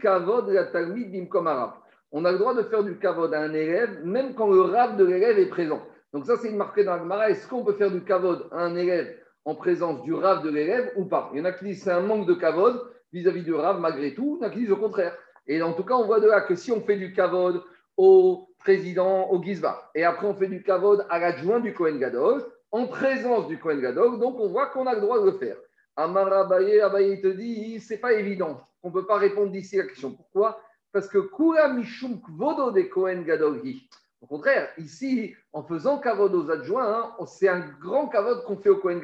[0.00, 1.74] Kavod la
[2.12, 4.96] On a le droit de faire du kavod à un élève, même quand le rave
[4.98, 5.82] de l'élève est présent.
[6.12, 7.30] Donc ça, c'est une marque dans Agmara.
[7.30, 10.92] Est-ce qu'on peut faire du kavod à un élève en présence du rave de l'élève
[10.96, 12.80] ou pas Il y en a qui disent c'est un manque de kavod
[13.12, 14.38] vis-à-vis du rave malgré tout.
[14.40, 15.16] Il y en a qui disent au contraire.
[15.46, 17.62] Et en tout cas, on voit de là que si on fait du kavod
[17.96, 22.44] au président, au Gizba, et après on fait du kavod à l'adjoint du Kohen Gadol,
[22.72, 25.56] en présence du Kohen Gadol, donc on voit qu'on a le droit de le faire.
[25.96, 28.60] Amar Abaye, Abaye te dit, c'est pas évident.
[28.82, 30.12] On ne peut pas répondre d'ici la question.
[30.12, 30.60] Pourquoi?
[30.92, 33.88] Parce que Kura Mishum Kvodo de Kohen Gadolgi.
[34.24, 38.70] Au contraire, ici, en faisant kavod aux adjoints, hein, c'est un grand kavod qu'on fait
[38.70, 39.02] au Kohen.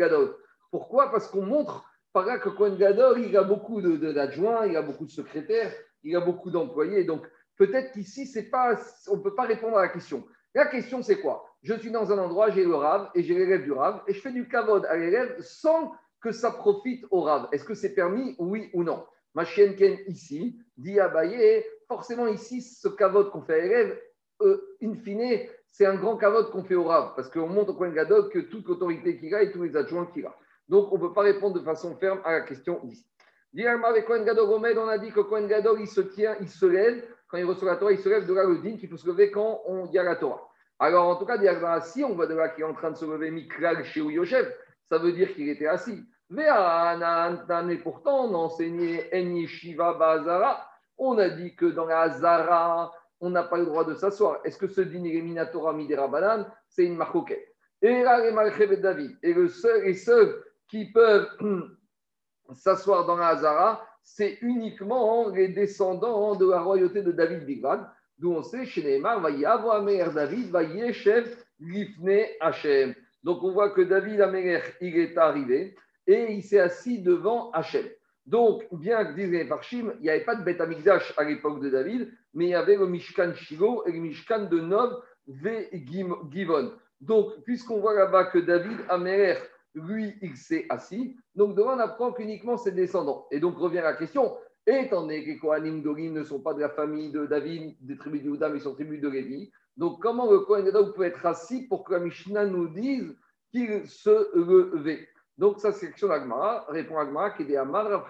[0.71, 1.11] Pourquoi?
[1.11, 5.05] Parce qu'on montre par là que Kohen Gadol, il a beaucoup d'adjoints, il a beaucoup
[5.05, 7.05] de secrétaires, il a beaucoup d'employés.
[7.05, 7.27] Donc,
[7.59, 8.33] peut-être qu'ici,
[9.09, 10.27] on ne peut pas répondre à la question.
[10.55, 11.45] La question, c'est quoi?
[11.63, 14.23] Je suis dans un endroit, j'ai le Rav et j'ai l'élève du Rav, et je
[14.23, 17.47] fais du kavod à l'élève sans que ça profite au Rav.
[17.53, 19.05] Est-ce que c'est permis, oui ou non?
[19.35, 24.01] Ma chienne Ken ici dit à Baye, forcément ici, ce cavote qu'on fait à l'élève,
[24.42, 27.74] euh, in fine, c'est un grand cavote qu'on fait au Rav, parce qu'on montre au
[27.74, 30.35] Kohen Gadol que toute l'autorité qu'il a et tous les adjoints qu'il a.
[30.68, 33.07] Donc, on ne peut pas répondre de façon ferme à la question ici.
[33.85, 37.05] avec Kohen Gadol on a dit que Kohen Gadol, il se tient, il se lève,
[37.29, 39.07] quand il reçoit la Torah, il se lève de là le din, qu'il faut se
[39.07, 40.48] lever quand on y a la Torah.
[40.79, 41.38] Alors, en tout cas,
[41.83, 44.50] si on voit de là qu'il est en train de se lever Mikral chez Yoshev,
[44.88, 46.05] ça veut dire qu'il était assis.
[46.31, 46.46] Mais
[47.83, 50.66] pourtant, on a enseigné En Shiva Bazara.
[50.96, 54.41] On a dit que dans la Zara, on n'a pas le droit de s'asseoir.
[54.45, 57.47] Est-ce que ce dîner éliminatora midera banane, c'est une marcoquette?
[57.83, 61.29] Et là, les David, et le seul, les seuls qui peuvent
[62.55, 67.87] s'asseoir dans la Hazara, c'est uniquement les descendants de la royauté de David Bigvan,
[68.19, 72.95] d'où on sait chez Neymar, va y avoir David, va y chef Lifne Hachem.
[73.23, 75.75] Donc on voit que David Améler, il est arrivé
[76.07, 77.87] et il s'est assis devant Hachem.
[78.31, 81.61] Donc, bien que disent les Farshim, il n'y avait pas de Beth Amikdash à l'époque
[81.61, 85.66] de David, mais il y avait le Mishkan Shiloh et le Mishkan de Nov Ve
[86.31, 86.71] Givon.
[87.01, 89.35] Donc, puisqu'on voit là-bas que David Améler,
[89.75, 93.27] lui, il s'est assis, donc devant on apprend qu'uniquement ses descendants.
[93.33, 96.61] Et donc revient la question, étant donné que les Kohanim Dorim ne sont pas de
[96.61, 100.31] la famille de David, des tribus de Juda, mais sont tribus de Lévi, donc comment
[100.31, 103.16] le Kohen peut être assis pour que la Mishnah nous dise
[103.51, 105.09] qu'il se levait?
[105.40, 106.66] Donc, ça, c'est question d'Agmara.
[106.68, 108.05] Répond Agmara qui est Amar Rav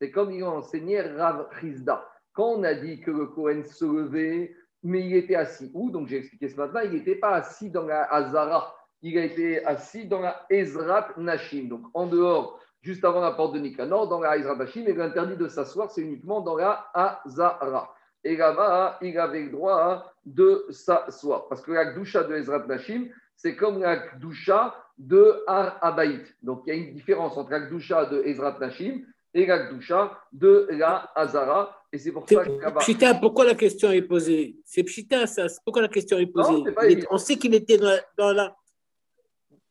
[0.00, 2.08] C'est comme il enseigné Rav Rizda.
[2.32, 5.90] Quand on a dit que le Kohen se levait, mais il était assis où?
[5.90, 8.72] Donc, j'ai expliqué ce matin, il n'était pas assis dans la Hazara.
[9.02, 11.64] Il a été assis dans la Ezrat Nashim.
[11.64, 14.84] Donc, en dehors, juste avant la porte de Nikanor, dans la Ezrat Nashim.
[14.86, 17.92] Et l'interdit de s'asseoir, c'est uniquement dans la Hazara.
[18.22, 21.48] Et là-bas, il avait le droit de s'asseoir.
[21.48, 26.34] Parce que la Gdusha de Ezrat Nashim, c'est comme la Gdusha de Har Abaït.
[26.42, 30.18] Donc il y a une différence entre la Gdusha de Ezrat Nashim et la Gdusha
[30.32, 31.80] de la Hazara.
[31.92, 34.56] Et c'est pour ça que Pshita, pourquoi la question est posée?
[34.64, 35.46] C'est Pshita, ça.
[35.64, 37.04] Pourquoi la question est posée?
[37.10, 38.56] On sait qu'il était dans la,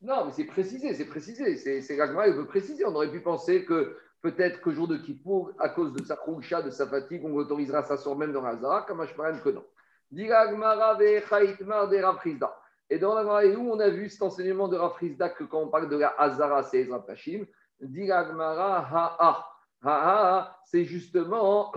[0.02, 1.82] Non, mais c'est précisé, c'est précisé.
[1.82, 2.86] C'est l'Agma, il veut préciser.
[2.86, 6.62] On aurait pu penser que peut-être que jour de Kippour, à cause de sa kroucha,
[6.62, 9.66] de sa fatigue, on autorisera ça sur même dans la Hazara, comme je que non.
[10.12, 11.98] Ve chaitmar de
[12.94, 15.90] et dans la où on a vu cet enseignement de Rafrizda que quand on parle
[15.90, 17.44] de la Hazara, c'est Ezra Tashim,
[17.82, 19.48] dit Ha'a.
[19.82, 21.72] Ha'a, c'est justement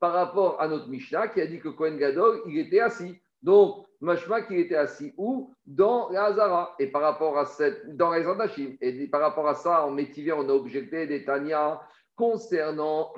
[0.00, 3.20] par rapport à notre Mishnah qui a dit que Kohen Gadol, il était assis.
[3.42, 5.54] Donc, Mashma qu'il était assis où?
[5.66, 6.74] Dans la Hazara.
[6.78, 8.78] Et par rapport à cette, dans les.
[8.80, 11.82] Et par rapport à ça, en métivier, on a objecté des Tanya
[12.16, 13.12] concernant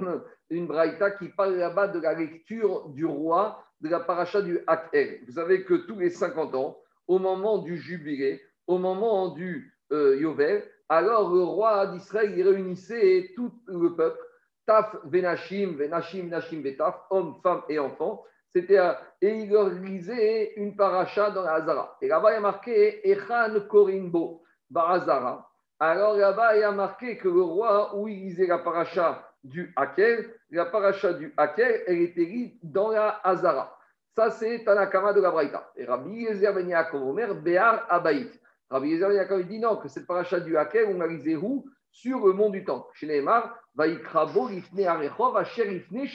[0.50, 5.20] une braïta qui parle là-bas de la lecture du roi de la paracha du Hakel.
[5.28, 10.16] Vous savez que tous les 50 ans, au moment du jubilé, au moment du euh,
[10.20, 14.18] Yovel, alors le roi d'Israël réunissait tout le peuple,
[14.66, 18.22] Taf, Venashim, Venashim, Nashim, Betaf, hommes, femmes et enfants.
[18.54, 18.78] C'était
[19.20, 21.96] et il lisait une paracha dans la Hazara.
[22.00, 25.50] Et là-bas, il y a marqué Echan Korinbo, Barazara.
[25.80, 29.72] Alors là-bas, il y a marqué que le roi, où il lisait la paracha du
[29.76, 33.76] Hakel, la paracha du Hakel, elle était lise dans la Hazara.
[34.14, 35.72] Ça, c'est Tanakama de la Braïta.
[35.76, 38.30] Et Rabbi Yezer Ben Omer, Béar Abaït.
[38.70, 41.64] Rabbi Yezer Ben Yaakov dit non, que cette paracha du Hakel, on a où?
[41.90, 42.86] Sur le mont du Temple.
[42.94, 46.06] Chez Neymar, Vaikrabo, Ifne Arechov, Asher Ifne.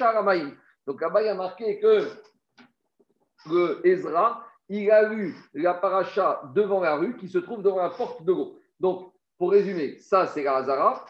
[0.86, 2.08] Donc il y a marqué que
[3.84, 8.24] Ezra, il a lu la paracha devant la rue qui se trouve devant la porte
[8.24, 8.60] de l'eau.
[8.80, 11.06] Donc, pour résumer, ça c'est la Hazara,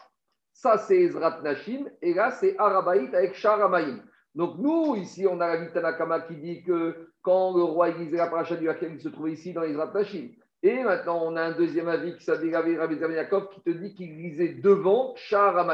[0.52, 4.02] ça c'est Ezrat Nashim, et là c'est Arabaït avec Sharamaïm.
[4.34, 8.28] Donc nous, ici, on a la Vitanakama qui dit que quand le roi lisait la
[8.28, 10.28] paracha du Hakem, il se trouvait ici dans Tashim.
[10.62, 14.16] Et maintenant, on a un deuxième avis qui s'appelle Rabbi Yaakov qui te dit qu'il
[14.16, 15.66] lisait devant Shahar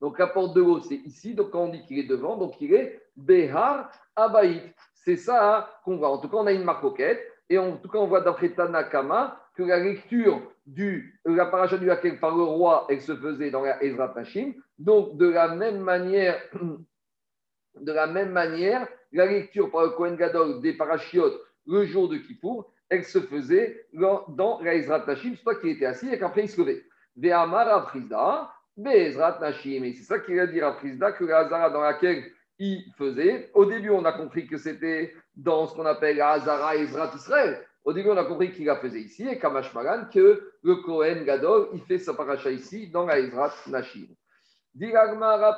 [0.00, 1.34] Donc la porte de l'eau, c'est ici.
[1.34, 4.74] Donc quand on dit qu'il est devant, donc il est Behar Abaït.
[4.94, 6.10] C'est ça qu'on voit.
[6.10, 6.84] En tout cas, on a une marque
[7.50, 11.90] Et en tout cas, on voit d'après Tanakama que la lecture du, la paracha du
[11.90, 14.14] Hakem par le roi, elle se faisait dans la Ezra.
[14.78, 16.40] Donc de la même manière,
[17.80, 22.16] De la même manière, la lecture par le Kohen Gadol des parachiotes le jour de
[22.16, 26.48] Kippour, elle se faisait dans la Ezrat Nashim, soit qu'il était assis et qu'après il
[26.48, 26.82] se levait.
[27.16, 27.90] Ve'amar
[28.76, 29.84] Be'ezrat Nashim.
[29.84, 32.24] Et c'est ça qu'il a dit à Frisda, que la Hazara dans laquelle
[32.58, 33.50] il faisait.
[33.54, 37.60] Au début, on a compris que c'était dans ce qu'on appelle la Hazara Ezrat Israël.
[37.84, 41.24] Au début, on a compris qu'il la faisait ici, et Kamash Magan, que le Kohen
[41.24, 44.06] Gadol, il fait sa paracha ici, dans la Ezrat Nashim.
[44.74, 44.92] Dit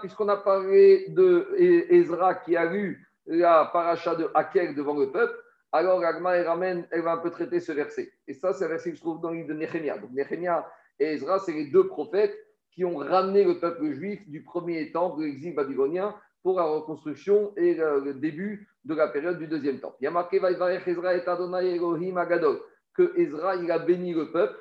[0.00, 1.55] puisqu'on a parlé de
[1.90, 5.35] Ezra qui a lu la paracha de Hakel devant le peuple,
[5.72, 8.12] alors Agma elle, ramène, elle va un peu traiter ce verset.
[8.29, 9.98] Et ça, c'est un verset qui se trouve dans le livre de Nehemia.
[9.98, 10.66] Donc Nehemia
[10.98, 12.37] et Ezra, c'est les deux prophètes
[12.70, 17.53] qui ont ramené le peuple juif du premier temps de l'exil babylonien pour la reconstruction
[17.57, 19.94] et le début de la période du deuxième temps.
[20.00, 22.61] Il y a marqué Ezra et Adonai Elohim Agadol,
[22.94, 24.57] que Ezra il a béni le peuple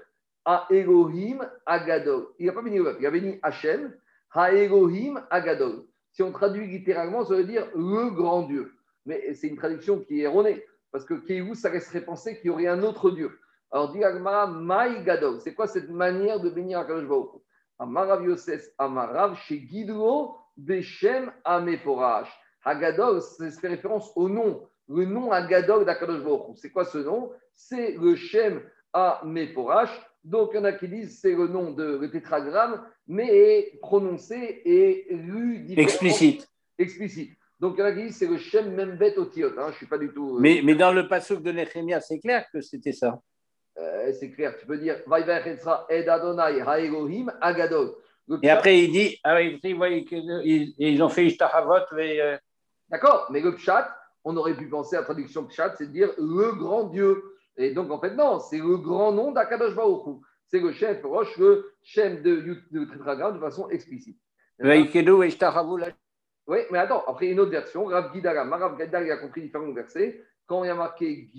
[0.45, 2.27] à Elohim Agadol.
[2.39, 3.93] Il n'a pas béni le peuple, il a béni Hachem
[4.33, 5.85] Ha-Elohim Agadol.
[6.11, 8.73] Si on traduit littéralement, ça veut dire le grand Dieu.
[9.05, 10.63] Mais c'est une traduction qui est erronée.
[10.91, 13.39] Parce que Kehu, ça laisserait penser qu'il y aurait un autre Dieu.
[13.71, 15.41] Alors, dit Agmara, Gadol.
[15.41, 17.41] C'est quoi cette manière de bénir Akadosh Baruch
[17.79, 22.29] Amarav Yoses Amarav, chez Gidro, Beshem Ameporash.
[22.63, 27.31] Hagadol, c'est fait référence au nom, le nom Agadol d'Akadosh Baruch C'est quoi ce nom?
[27.55, 28.61] C'est le Shem
[28.93, 29.89] Ameporash.
[30.23, 34.61] Donc, il y en a qui disent c'est le nom de le tétragramme, mais prononcé
[34.65, 36.49] et lu Explicite.
[36.77, 37.37] Explicite.
[37.59, 39.51] Donc, il y en a qui disent c'est le Shem Membet Otiot.
[39.57, 40.37] Hein, je ne suis pas du tout.
[40.37, 43.19] Euh, mais, mais dans le passage de Nehemia, c'est clair que c'était ça.
[43.77, 44.97] Euh, c'est clair, tu peux dire
[45.89, 47.95] Ed Adonai Haelohim Agadol.
[48.41, 51.73] Et après, il dit, ah ils ont fait Ishtahavot.
[51.93, 52.37] Euh,
[52.89, 53.89] D'accord, mais le Pshat,
[54.23, 57.21] on aurait pu penser à la traduction Pshat, c'est de dire le grand Dieu.
[57.57, 61.37] Et donc, en fait, non, c'est le grand nom d'Akadosh Baruch C'est le chef roche,
[61.37, 62.35] le chef de,
[62.71, 64.17] de de façon explicite.
[66.45, 69.71] Oui, mais attends, après une autre version, Rav Gidara, Rav Gidara, il a compris différents
[69.71, 71.29] versets quand il y a marqué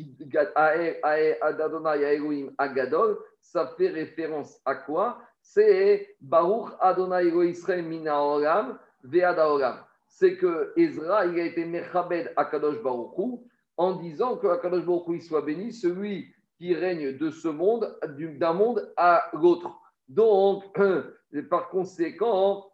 [1.42, 5.18] Adonai Elohim Agadol, ça fait référence à quoi?
[5.42, 9.77] C'est Baruch Adonai Israël Mina Olam Veada Olam.
[10.07, 13.40] C'est que Ezra, il a été Mechabed Akadosh Baruch
[13.76, 17.98] en disant que Akadosh Baruch soit béni, celui qui règne de ce monde,
[18.38, 19.70] d'un monde à l'autre.
[20.08, 20.64] Donc,
[21.50, 22.70] par conséquent,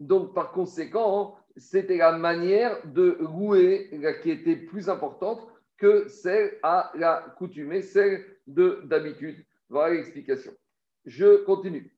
[0.00, 3.90] donc, par conséquent, c'était la manière de louer
[4.22, 5.40] qui était plus importante
[5.76, 9.44] que celle à la coutume, celle de d'habitude.
[9.68, 10.52] Voilà l'explication.
[11.04, 11.92] Je continue.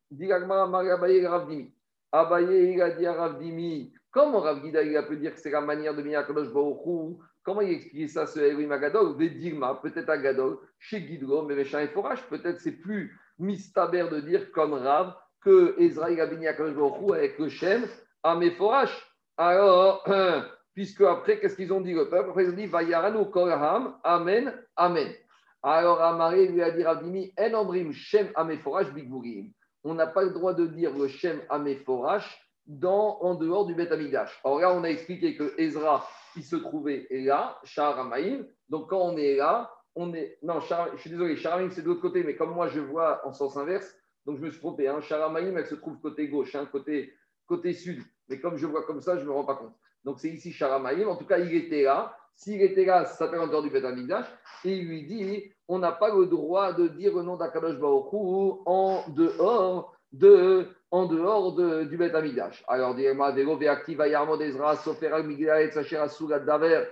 [2.12, 5.60] Abaye, il a dit à Ravdimi, comment Ravgida il a pu dire que c'est la
[5.60, 10.58] manière de venir Kadosh Baruchou Comment il explique ça, ce Elohim Agadol Vedigma, peut-être Agadol,
[10.78, 16.06] chez Gidro, mais et Forage, peut-être c'est plus mistaber de dire comme Rav que Ezra
[16.06, 17.86] a béni Kadosh Baruchou avec le Shem
[18.22, 18.38] à.
[19.38, 20.04] Alors,
[20.74, 22.28] puisque après, qu'est-ce qu'ils ont dit le peuple?
[22.30, 25.10] Après, ils ont dit Vayaranu Koraham, Amen, Amen.
[25.62, 28.32] Alors, Amaré lui a dit Ravdimi, En Shem
[28.94, 29.50] Bigburim.
[29.82, 33.92] On n'a pas le droit de dire le Shem Ameforash dans, en dehors du Beth
[33.92, 34.40] Amidash.
[34.44, 38.46] Alors là, on a expliqué que Ezra, il se trouvait là, Shaharamaïm.
[38.68, 40.38] Donc, quand on est là, on est.
[40.42, 43.32] Non, je suis désolé, Shaharamaïm, c'est de l'autre côté, mais comme moi, je vois en
[43.32, 43.94] sens inverse,
[44.26, 44.88] donc je me suis trompé.
[44.88, 45.00] Hein.
[45.00, 47.12] Shaharamaïm, elle se trouve côté gauche, hein, côté,
[47.46, 48.02] côté sud.
[48.28, 49.74] Mais comme je vois comme ça, je ne me rends pas compte.
[50.04, 51.08] Donc c'est ici Sharamaïm.
[51.08, 52.16] En tout cas, il était là.
[52.34, 54.26] S'il était là, ça s'appelle encore du Betamigdash.
[54.64, 58.12] Et il lui dit on n'a pas le droit de dire le nom d'Akadosh Baruch
[58.66, 62.64] en dehors de en dehors de, du Bet Amidash.
[62.66, 66.84] Alors, dis-moi, Velo Veaktiva Yarmod Ezra, Sofer Al-Migdal et Sacher Asura Daver,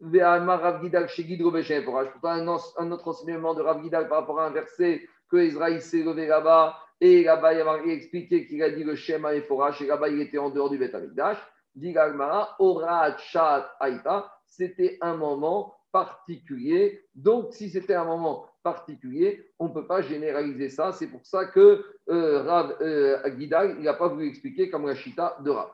[0.00, 2.30] Ve'alma Rav Gidal Shegid Robeshem Pourtant,
[2.78, 6.26] un, autre enseignement de Rav Gidal par rapport à un verset que Ezra s'est levé
[6.26, 10.08] là-bas et là-bas, il a expliqué qu'il a dit le Shema et Forash, et là-bas,
[10.08, 11.36] il était en dehors du Beth Amikdash.
[11.74, 17.04] Dit Gagmara, Ora Chat Aïta, c'était un moment particulier.
[17.14, 20.92] Donc, si c'était un moment particulier, on ne peut pas généraliser ça.
[20.92, 25.50] C'est pour ça que euh, Rav euh, n'a pas voulu expliquer comme la Chita de
[25.50, 25.70] Rav.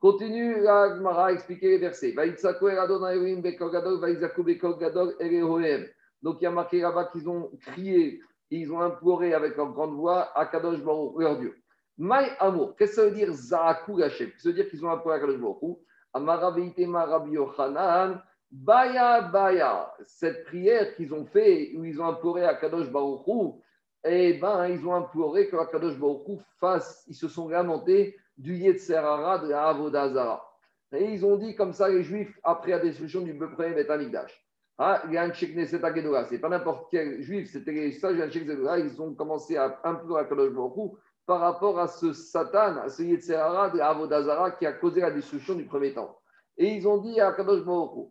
[0.00, 2.14] Continue la Gemara à expliquer les versets.
[6.22, 9.94] Donc il y a marqué là-bas qu'ils ont crié ils ont imploré avec leur grande
[9.94, 11.56] voix à Kadosh Baruch leur Dieu.
[11.98, 14.30] Maï amour, qu'est-ce que ça veut dire Zaakou Hashem?
[14.38, 15.78] Ça veut dire qu'ils ont imploré à Kadosh Baruch
[16.12, 18.20] Amaraveitema Rabbi Yochanan,
[18.50, 19.92] Baya Baya.
[20.06, 23.26] Cette prière qu'ils ont fait, où ils ont imploré à Kadosh Baruch
[24.04, 29.38] eh ben, ils ont imploré que Kadosh Baruch fasse, ils se sont lamentés du Yetzerara
[29.38, 30.42] de Avodazara.
[30.92, 34.44] Et ils ont dit comme ça, les Juifs, après la destruction du premier Beth Amikdash.
[34.78, 36.24] Ah, il y a un Tchèque Agedora.
[36.24, 40.24] Ce n'est pas n'importe quel juif, c'était les sages Ils ont commencé à implorer à
[40.24, 40.92] Kadosh Baruch
[41.26, 45.54] par rapport à ce Satan, à ce Yetzerara de Avodazara qui a causé la destruction
[45.54, 46.18] du premier temps.
[46.56, 48.10] Et ils ont dit à Kadosh Baruch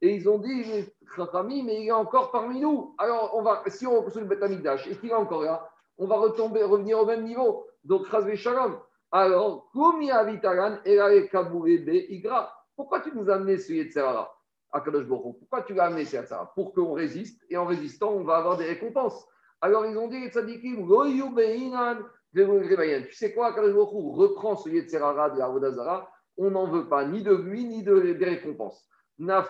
[0.00, 0.64] Et ils ont dit,
[1.64, 2.94] mais il est encore parmi nous.
[2.98, 6.16] Alors, on va, si on reçoit le Betamikdash et qu'il est encore là, on va
[6.16, 7.66] retomber, revenir au même niveau.
[7.82, 8.78] Donc, Razvé Shalom.
[9.10, 9.70] Alors,
[12.76, 14.32] pourquoi tu nous as amené ce Yetzerara?
[14.70, 18.58] Akadosh Pourquoi tu l'as amené, ça Pour qu'on résiste, et en résistant, on va avoir
[18.58, 19.26] des récompenses.
[19.60, 20.30] Alors ils ont dit,
[22.34, 27.34] tu sais quoi, Akadosh reprend ce Yetzerara de Avodazara, on n'en veut pas ni de
[27.34, 28.86] lui, ni de, des récompenses.
[29.20, 29.42] Et à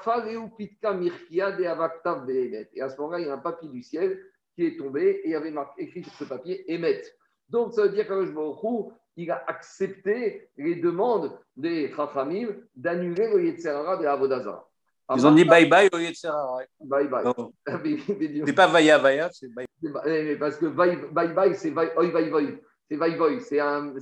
[2.88, 4.18] ce moment-là, il y a un papier du ciel
[4.54, 7.02] qui est tombé et il y avait marqué, écrit sur ce papier Emet.
[7.48, 13.44] Donc ça veut dire qu'Akadosh Baruch il a accepté les demandes des Chachamim d'annuler le
[13.46, 14.68] Yetzerara de Avodazara.
[15.16, 16.58] Ils ont dit bye bye au de Serra.
[16.80, 17.24] Bye bye.
[17.82, 19.66] Dis- C'est pas Vaya Vaya, c'est bye.
[20.04, 22.58] mais Parce que bye bye, bye c'est bye oi, bye bye.
[22.88, 23.40] C'est bye bye.
[23.40, 23.98] C'est un-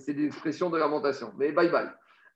[0.71, 1.33] de lamentation.
[1.39, 1.89] Mais bye bye.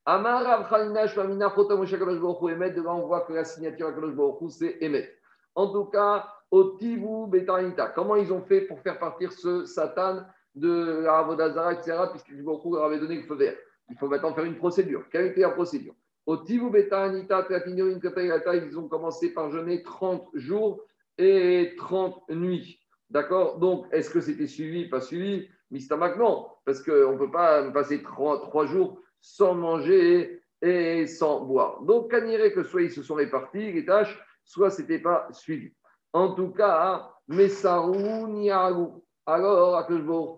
[0.06, 2.70] Amar Rav Chalina Shmamina Chota Moshe Kadosh Baruch Emet.
[2.70, 4.14] De là, on voit que la signature à Kadosh
[4.50, 5.08] c'est Emet.
[5.54, 7.88] En tout cas, au Tivu Betanita.
[7.88, 10.22] Comment ils ont fait pour faire partir ce Satan
[10.54, 11.96] de la Avodazara, etc.
[12.10, 13.56] Puisque Kadosh leur avait donné le feu vert.
[13.90, 15.04] Il faut maintenant faire une procédure.
[15.10, 15.94] Quelle était la procédure?
[16.26, 20.84] Au Tatinurin Kapayata, ils ont commencé par jeûner 30 jours
[21.18, 22.78] et 30 nuits.
[23.10, 23.58] D'accord?
[23.58, 25.48] Donc, est-ce que c'était suivi, pas suivi?
[25.72, 31.44] Mistamak, non, parce qu'on ne peut pas passer trois, trois jours sans manger et sans
[31.44, 31.82] boire.
[31.82, 35.72] Donc, Kaniré, que soit ils se sont répartis, les tâches, soit ce n'était pas suivi.
[36.12, 39.04] En tout cas, Messarou Niarou.
[39.26, 39.86] Alors,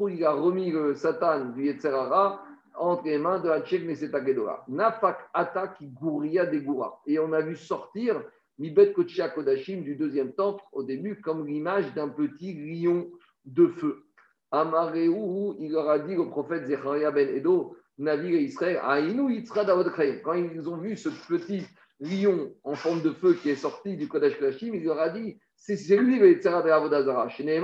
[0.08, 4.64] il a remis le Satan du Yetzerara entre les mains de Hachek Meseta Gedora.
[4.68, 7.00] Nafak Ata qui gouria des gouras.
[7.06, 8.22] Et on a vu sortir
[8.58, 13.10] Mibet Kochia Kodashim du deuxième temple au début comme l'image d'un petit lion
[13.44, 14.04] de feu.
[14.50, 19.64] Amareu, il leur a dit au prophète Zecharia ben Edo, Navi et Israël, Aïnou Yitzra
[19.64, 20.18] Davodchaim.
[20.24, 21.64] Quand ils ont vu ce petit
[22.00, 25.38] lion en forme de feu qui est sorti du Kodesh Kodashim, il leur a dit
[25.54, 27.28] c'est lui le Yitzra de Avodazara.
[27.28, 27.62] Chez.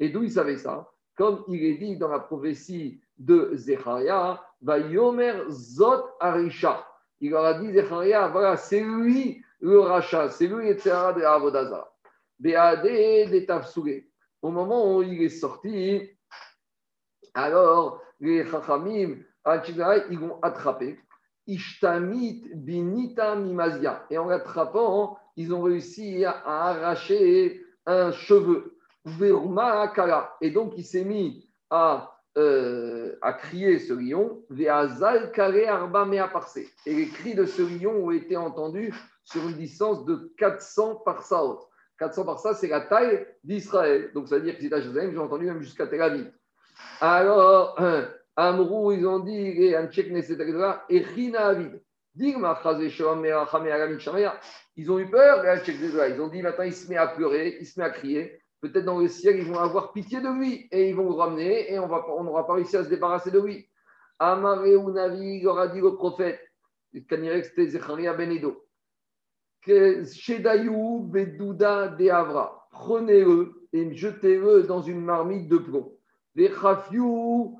[0.00, 0.90] Et d'où il savait ça?
[1.16, 6.84] Comme il est dit dans la prophétie de Zecharia, va Yomer Zot Arisha.
[7.20, 11.92] Il leur a dit Zecharia, voilà, c'est lui le rachat, c'est lui Yitzra de Avodazara.
[12.38, 12.82] Beade
[13.30, 14.08] de Tafsoulé.
[14.42, 16.10] Au moment où il est sorti,
[17.34, 19.16] alors les Chachamim,
[19.46, 20.98] ils l'ont attrapé.
[21.46, 24.04] Ishtamit binita mimazia.
[24.10, 28.78] Et en l'attrapant, ils ont réussi à arracher un cheveu.
[30.40, 34.42] Et donc, il s'est mis à, euh, à crier ce lion.
[34.50, 36.30] Veazal kare arba mea.
[36.84, 41.24] Et les cris de ce lion ont été entendus sur une distance de 400 par
[41.30, 41.62] haute.
[41.98, 44.10] 400 par ça, c'est la taille d'Israël.
[44.14, 46.30] Donc, ça veut dire que c'est à Jérusalem, j'ai entendu même jusqu'à Tel Aviv.
[47.00, 47.78] Alors,
[48.40, 49.74] Amrou, ils ont dit, et.
[54.76, 55.44] Ils ont eu peur.
[55.44, 58.40] Ils ont dit, maintenant, il se met à pleurer, il se met à crier.
[58.60, 61.72] Peut-être dans le ciel, ils vont avoir pitié de lui et ils vont le ramener
[61.72, 63.68] et on va- on n'aura pas réussi à se débarrasser de lui.
[64.20, 66.40] Amareu Navi, aura dit le prophète,
[66.92, 68.64] c'était Zecharia Benedo
[69.66, 72.08] Shedayou Bedouda de.
[72.70, 75.97] Prenez-le et jetez-le dans une marmite de plomb.
[76.46, 77.56] Repoumé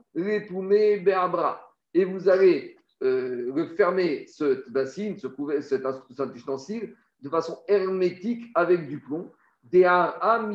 [1.00, 1.60] Beabra.
[1.94, 3.50] Et vous allez euh,
[4.26, 5.26] cette bassine, ce
[5.60, 5.82] cet,
[6.34, 9.30] ustensile, de façon hermétique avec du plomb.
[9.72, 10.52] Car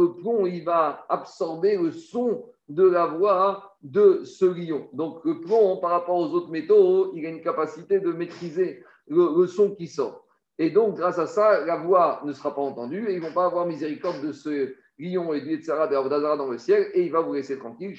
[0.00, 4.88] le plomb, il va absorber le son de la voix de ce lion.
[4.92, 9.40] Donc le plomb, par rapport aux autres métaux, il a une capacité de maîtriser le,
[9.40, 10.26] le son qui sort.
[10.58, 13.34] Et donc, grâce à ça, la voix ne sera pas entendue et ils ne vont
[13.34, 17.34] pas avoir miséricorde de ce lion et d'Avodazara dans le ciel et il va vous
[17.34, 17.94] laisser tranquille.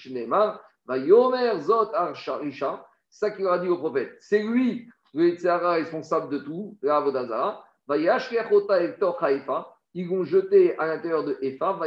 [0.86, 4.16] Va Yomer Zot Arsharisha, ça qu'il aura dit au prophète.
[4.20, 6.78] C'est lui, le responsable de tout,
[9.00, 9.74] Tor Haïfa.
[9.94, 11.80] Ils vont jeter à l'intérieur de Efa,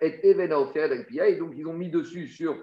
[0.00, 0.58] et Evena.
[1.26, 2.56] Et donc, ils ont mis dessus sur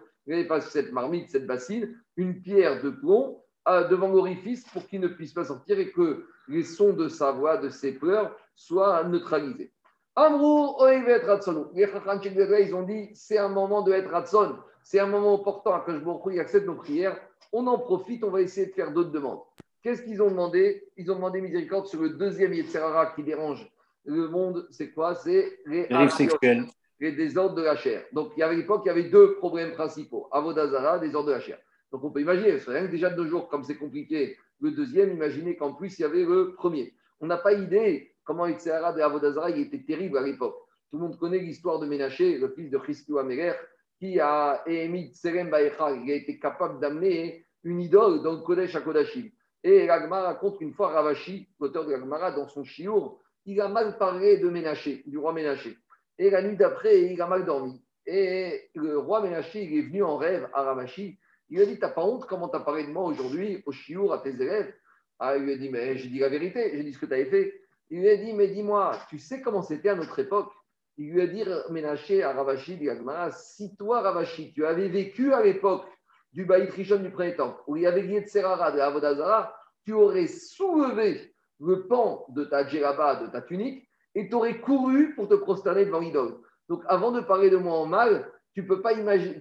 [0.62, 5.34] cette marmite, cette bassine, une pierre de plomb euh, devant l'orifice pour qu'il ne puisse
[5.34, 9.73] pas sortir et que les sons de sa voix, de ses pleurs, soient neutralisés.
[10.16, 11.68] Amrou Oevet Ratsonou.
[11.74, 15.80] Les Chacham ils ont dit c'est un moment de être Ratson, c'est un moment important
[15.82, 17.20] que je il accepte nos prières.
[17.52, 19.42] On en profite, on va essayer de faire d'autres demandes.
[19.82, 20.88] Qu'est-ce qu'ils ont demandé?
[20.98, 23.70] Ils ont demandé miséricorde sur le deuxième Yetzerara qui dérange
[24.06, 24.68] le monde.
[24.72, 25.16] C'est quoi?
[25.16, 26.66] C'est les sexuelle.
[27.00, 28.04] les désordres de la chair.
[28.14, 31.34] Donc, il y avait à l'époque, il y avait deux problèmes principaux Avodazara, désordre de
[31.34, 31.58] la chair.
[31.92, 34.72] Donc, on peut imaginer, c'est rien que déjà de deux jours, comme c'est compliqué, le
[34.72, 36.94] deuxième, imaginez qu'en plus, il y avait le premier.
[37.20, 40.56] On n'a pas idée comment Yitzhara de Avodazara il était terrible à l'époque.
[40.90, 43.54] Tout le monde connaît l'histoire de Ménaché, le fils de Christou Améler,
[44.00, 45.92] qui a émis Tserem Baecha.
[45.92, 49.30] Il a été capable d'amener une idole dans le Kodesh à Kodashim.
[49.64, 53.98] Et l'Agmara raconte une fois Ravashi, l'auteur de l'Agmara, dans son Chiour, il a mal
[53.98, 55.78] parlé de Ménaché, du roi Ménaché.
[56.18, 57.82] Et la nuit d'après, il a mal dormi.
[58.06, 61.18] Et le roi Ménaché, il est venu en rêve à Ravashi.
[61.50, 64.14] Il a dit T'as pas honte comment tu as parlé de moi aujourd'hui au Chiour
[64.14, 64.74] à tes élèves?
[65.20, 67.14] Ah, il lui a dit Mais j'ai dit la vérité, j'ai dit ce que tu
[67.14, 67.63] avais fait.
[67.94, 70.52] Il lui a dit Mais dis-moi, tu sais comment c'était à notre époque?
[70.98, 75.44] Il lui a dit Ménaché à Ravashi, Agmara, si toi, Ravashi, tu avais vécu à
[75.44, 75.86] l'époque
[76.32, 81.36] du Baït Rishon du printemps, où il y avait Yetzerara de Avodazara, tu aurais soulevé
[81.60, 85.86] le pan de ta djellaba, de ta tunique, et tu aurais couru pour te prosterner
[85.86, 86.40] devant l'idole.
[86.70, 89.40] Donc avant de parler de moi en mal, tu peux pas imaginer,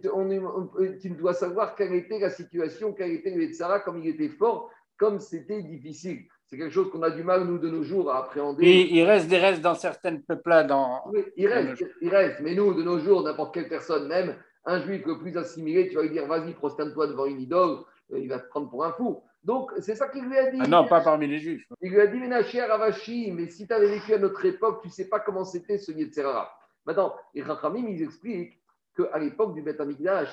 [1.00, 5.20] tu dois savoir quelle était la situation, quel était le comme il était fort, comme
[5.20, 6.26] c'était difficile.
[6.53, 8.66] C'est quelque chose qu'on a du mal, nous, de nos jours, à appréhender.
[8.66, 10.66] Et il reste des restes dans certaines peuplades.
[10.66, 11.00] Dans...
[11.07, 12.40] Oui, il reste, il reste.
[12.42, 14.36] Mais nous, de nos jours, n'importe quelle personne, même
[14.66, 17.78] un juif le plus assimilé, tu vas lui dire, vas-y, prosterne-toi devant une idole,
[18.12, 19.22] euh, il va te prendre pour un fou.
[19.42, 20.59] Donc, c'est ça qu'il lui a dit.
[20.61, 21.66] Ah non, pas parmi les juifs.
[21.80, 24.88] Il lui a dit, Ménacher Ravashi, mais si tu avais vécu à notre époque, tu
[24.88, 26.53] ne sais pas comment c'était ce Yetzerara.
[26.84, 28.61] Maintenant, les Rachamim, ils expliquent
[28.94, 29.80] qu'à l'époque du Beth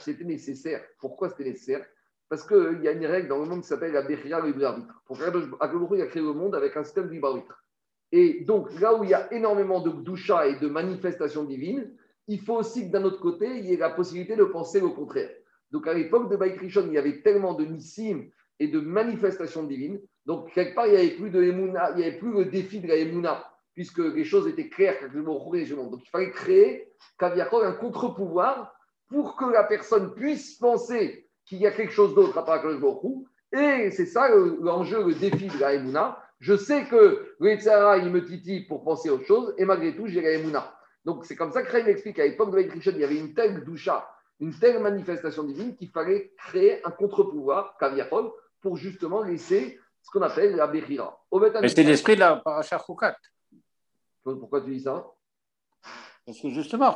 [0.01, 0.81] c'était nécessaire.
[0.99, 1.85] Pourquoi c'était nécessaire?
[2.29, 5.01] Parce qu'il y a une règle dans le monde qui s'appelle la Bechira libre arbitre.
[5.05, 7.63] Pour il a créé le monde avec un système libre arbitre.
[8.11, 11.91] Et donc, là où il y a énormément de doucha et de manifestations divines,
[12.27, 14.91] il faut aussi que d'un autre côté, il y ait la possibilité de penser au
[14.91, 15.31] contraire.
[15.71, 19.99] Donc, à l'époque de Rishon, il y avait tellement de nissim et de manifestations divines.
[20.25, 22.87] Donc, quelque part, il n'y avait plus de il n'y avait plus le défi de
[22.87, 23.43] la Emouna
[23.79, 28.73] puisque les choses étaient claires Donc il fallait créer un contre-pouvoir
[29.07, 33.25] pour que la personne puisse penser qu'il y a quelque chose d'autre à part Kaviakol.
[33.51, 36.23] Et c'est ça l'enjeu, le défi de la Emouna.
[36.39, 37.49] Je sais que le
[37.97, 40.73] il me titille pour penser autre chose, et malgré tout, j'ai la Emouna.
[41.03, 43.33] Donc c'est comme ça que Reim explique à l'époque de Rishon, il y avait une
[43.33, 44.07] telle doucha,
[44.39, 48.31] une telle manifestation divine qu'il fallait créer un contre-pouvoir, Kaviakol,
[48.61, 51.19] pour justement laisser ce qu'on appelle la Bechira.
[51.61, 52.77] Mais c'est l'esprit de la Paracha.
[54.23, 55.07] Pourquoi tu dis ça?
[56.29, 56.95] Parce que justement,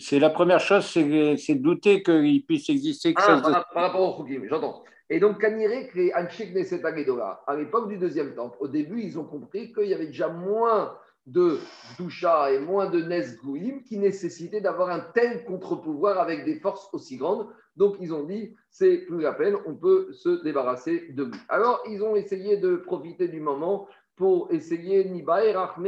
[0.00, 3.52] c'est la première chose, c'est douter qu'il puisse exister quelque ah, chose.
[3.52, 4.84] Par, par, rapport au j'entends.
[5.08, 9.24] Et donc, Kanire crée Anshik Neset À l'époque du deuxième temple, au début, ils ont
[9.24, 10.94] compris qu'il y avait déjà moins
[11.26, 11.58] de
[11.96, 17.16] Doucha et moins de Nesgouim qui nécessitaient d'avoir un tel contre-pouvoir avec des forces aussi
[17.16, 17.48] grandes.
[17.76, 21.38] Donc, ils ont dit, c'est plus la peine, on peut se débarrasser de lui.
[21.48, 25.86] Alors, ils ont essayé de profiter du moment pour essayer Nibae Rachme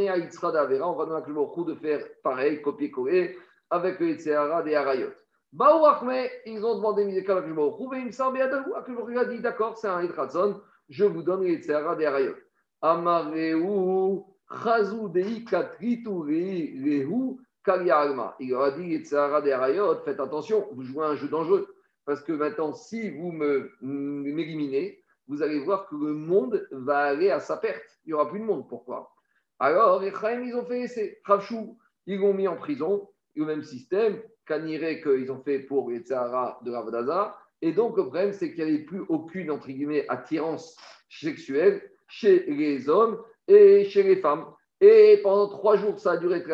[0.66, 0.90] Vera.
[0.90, 3.36] On va demander à de faire pareil, copier-coller
[3.70, 5.10] avec le Yitzhara des Harayot.
[5.52, 9.88] Baou Rachme, ils ont demandé Miseka à et il me semble a dit d'accord, c'est
[9.88, 12.34] un Yitzhazon, je vous donne le Yitzhara des Harayot.
[12.82, 14.22] Amareu,
[14.62, 18.36] Chazou Dei Katritu Rehu Kaliarma.
[18.38, 21.68] Il leur a dit Yitzhara des Harayot, faites attention, vous jouez un jeu dangereux.
[22.04, 27.40] Parce que maintenant, si vous m'éliminez, vous allez voir que le monde va aller à
[27.40, 27.84] sa perte.
[28.04, 28.68] Il n'y aura plus de monde.
[28.68, 29.12] Pourquoi
[29.58, 30.12] Alors, les
[30.44, 35.30] ils ont fait c'est Rachou, ils l'ont mis en prison, le même système, Kaniré qu'ils
[35.32, 37.36] ont fait pour les Tzahara de Ravadaza.
[37.62, 40.76] Et donc, le problème, c'est qu'il n'y avait plus aucune, entre guillemets, attirance
[41.08, 44.46] sexuelle chez les hommes et chez les femmes.
[44.80, 46.44] Et pendant trois jours, ça a duré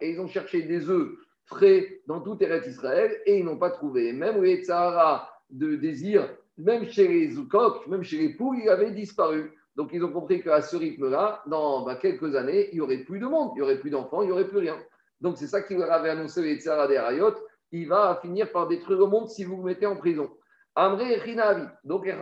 [0.00, 3.70] Et ils ont cherché des œufs frais dans tout Eretz Israël et ils n'ont pas
[3.70, 4.12] trouvé.
[4.12, 6.28] Même les Tzahara de désir,
[6.58, 9.52] même chez les Zoukok, même chez les poules, il avait disparu.
[9.76, 13.18] Donc ils ont compris qu'à ce rythme-là, dans bah, quelques années, il n'y aurait plus
[13.18, 14.76] de monde, il n'y aurait plus d'enfants, il n'y aurait plus rien.
[15.20, 17.34] Donc c'est ça qu'il leur avait annoncé les Tzahara des Rayot.
[17.72, 20.30] Il va finir par détruire le monde si vous le mettez en prison.
[20.74, 21.66] Amré et Chinavi.
[21.84, 22.14] Donc les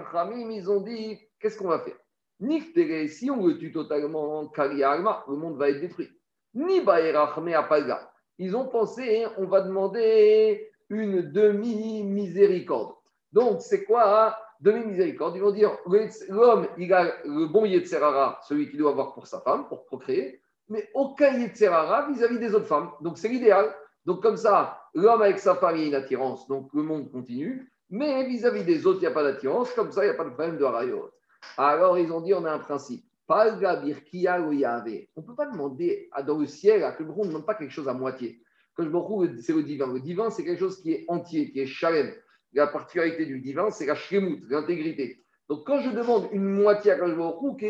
[0.51, 1.97] ils ont dit qu'est-ce qu'on va faire?
[2.41, 2.61] Ni
[3.09, 6.11] si on le tue totalement, le monde va être détruit.
[6.55, 12.95] Ni Baerachme Apalga ils ont pensé, on va demander une demi-miséricorde.
[13.33, 14.35] Donc, c'est quoi hein?
[14.61, 15.37] demi-miséricorde?
[15.37, 15.77] Ils vont dire,
[16.29, 20.41] l'homme, il a le bon Yetzerara, celui qu'il doit avoir pour sa femme, pour procréer,
[20.69, 22.91] mais aucun Yetzerara vis-à-vis des autres femmes.
[23.01, 23.75] Donc, c'est l'idéal.
[24.07, 27.11] Donc, comme ça, l'homme avec sa femme, il y a une attirance, donc le monde
[27.11, 27.71] continue.
[27.91, 29.73] Mais vis-à-vie des autres, il n'y a pas d'attirance.
[29.73, 31.11] Comme ça, il n'y a pas de problème de harayot.
[31.57, 33.05] Alors, ils ont dit, on a un principe.
[33.27, 33.45] On
[35.21, 37.89] ne peut pas demander dans le ciel, à que le ne demande pas quelque chose
[37.89, 38.43] à moitié.
[38.75, 38.91] Quand je
[39.41, 39.93] c'est le divin.
[39.93, 42.13] Le divin, c'est quelque chose qui est entier, qui est shalem.
[42.53, 45.25] La particularité du divin, c'est la shlemut, l'intégrité.
[45.49, 47.63] Donc, quand je demande une moitié à Kajbaruch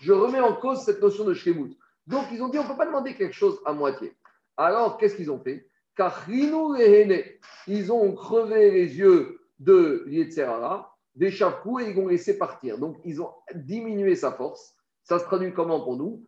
[0.00, 1.76] je remets en cause cette notion de shlemut.
[2.06, 4.12] Donc, ils ont dit, on ne peut pas demander quelque chose à moitié.
[4.56, 5.68] Alors, qu'est-ce qu'ils ont fait?
[7.66, 12.78] Ils ont crevé les yeux de Yetzerara, des chafous, et ils ont laissé partir.
[12.78, 14.74] Donc, ils ont diminué sa force.
[15.04, 16.24] Ça se traduit comment pour nous?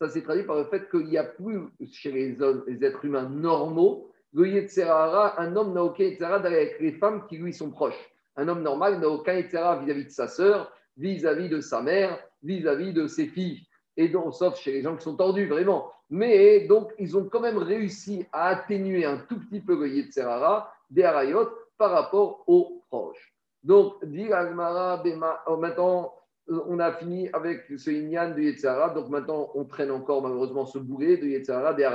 [0.00, 1.60] Ça s'est traduit par le fait qu'il n'y a plus
[1.90, 7.38] chez les, êtres humains normaux le un homme n'a aucun Yetzerara avec les femmes qui
[7.38, 8.12] lui sont proches.
[8.36, 12.92] Un homme normal n'a aucun Yetzerara vis-à-vis de sa sœur, vis-à-vis de sa mère, vis-à-vis
[12.92, 13.66] de ses filles.
[13.96, 15.90] Et donc, sauf chez les gens qui sont tordus, vraiment.
[16.10, 20.72] Mais donc, ils ont quand même réussi à atténuer un tout petit peu le Yetzerara
[20.90, 23.34] des Harayot par rapport aux proches.
[23.62, 25.02] Donc, dit Agmara,
[25.46, 26.14] oh, maintenant,
[26.50, 28.90] euh, on a fini avec ce Inyan de Yetzara.
[28.90, 31.88] Donc, maintenant, on traîne encore malheureusement ce boulet de Yetzara des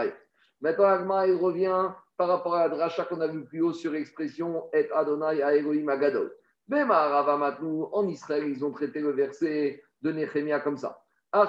[0.62, 3.92] Maintenant, Agmara, il revient par rapport à la dracha qu'on a vu plus haut sur
[3.92, 6.32] l'expression Et Adonai a Elohim Agadol.
[6.72, 11.04] En Israël, ils ont traité le verset de Nehemia comme ça.
[11.36, 11.48] On a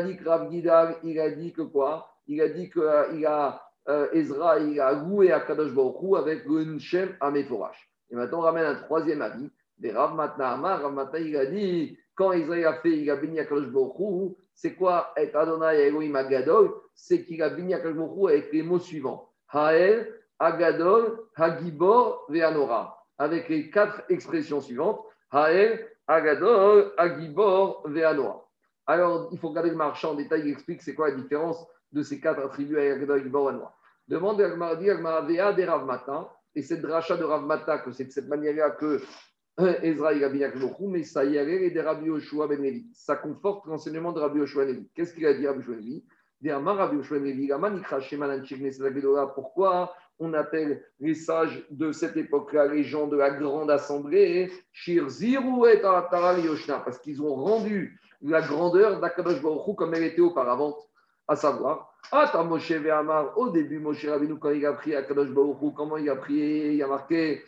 [0.00, 2.08] dit que Rav Gidal, il a dit que quoi?
[2.26, 6.44] Il a dit que euh, a, euh, Ezra, il a loué à Kadosh Baruch avec
[6.46, 7.90] le Shem Ameforash.
[8.10, 9.50] Et maintenant, on ramène un troisième avis.
[9.78, 13.16] Des Rav Matna Amar, Rav Matna, il a dit, quand Israël a fait, il a
[13.16, 16.72] béni à Kadosh Baruch c'est quoi être Adonai Elohim Agadol?
[16.94, 19.30] C'est qu'il a béni à Kadosh Baruch avec les mots suivants.
[19.52, 23.04] Hael, Agadol, Hagibor, Veanora.
[23.18, 25.00] Avec les quatre expressions suivantes.
[25.30, 28.44] Hael, Agadol, Agibor, Veanora.
[28.86, 32.02] Alors, il faut regarder le marchand en détail, il explique c'est quoi la différence de
[32.02, 33.74] ces quatre attributs à Agibor, Veanora.
[34.08, 38.04] Demande à Agmaradi, Agmaravea des Rav Mata, et cette dracha de Rav Mata, que c'est
[38.04, 39.00] de cette manière-là que
[39.60, 42.86] euh, Ezra il a bien mais ça y est, des Rabbi Yoshua Ben Levi.
[42.92, 44.84] Ça conforte l'enseignement de Rabbi Yoshua Ben.
[44.94, 47.52] Qu'est-ce qu'il a dit Rabbi Yoshua Ben Levi?
[49.34, 54.50] Pourquoi on appelle les sages de cette époque-là, les gens de la grande assemblée,
[56.84, 60.76] parce qu'ils ont rendu la grandeur d'Akadosh Baruch comme elle était auparavant,
[61.26, 61.94] à savoir,
[62.44, 66.16] Moshe Ve'amar, au début, Moshe Rabbeinu, quand il a prié Akadosh Baruch comment il a
[66.16, 67.42] prié, il a marqué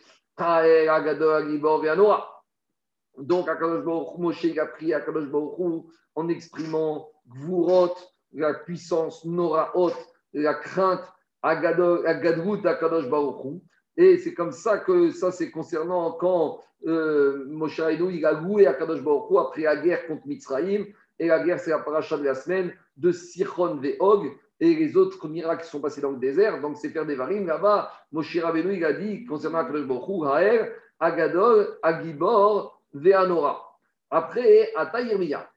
[3.17, 7.95] donc, Akadosh Baruch Moshe a prié Akadosh Baruch en exprimant Gvurot,
[8.33, 9.93] la puissance Noraot,
[10.33, 11.01] la crainte
[11.41, 13.61] Agadrut Akadosh Baruch
[13.97, 19.01] Et c'est comme ça que ça, c'est concernant quand euh, Moshe il a loué Akadosh
[19.01, 20.85] Baruch après la guerre contre Mitzrayim.
[21.19, 25.27] Et la guerre, c'est la paracha de la semaine de Sichon Ve'og et les autres
[25.27, 26.61] miracles qui sont passés dans le désert.
[26.61, 27.45] Donc, c'est faire des varim.
[27.45, 33.63] Là-bas, Moshe Rabbeinu, il a dit, concernant Akadosh Baruch Haer, Agadol, Agibor, Veanora.
[34.09, 34.89] Après, à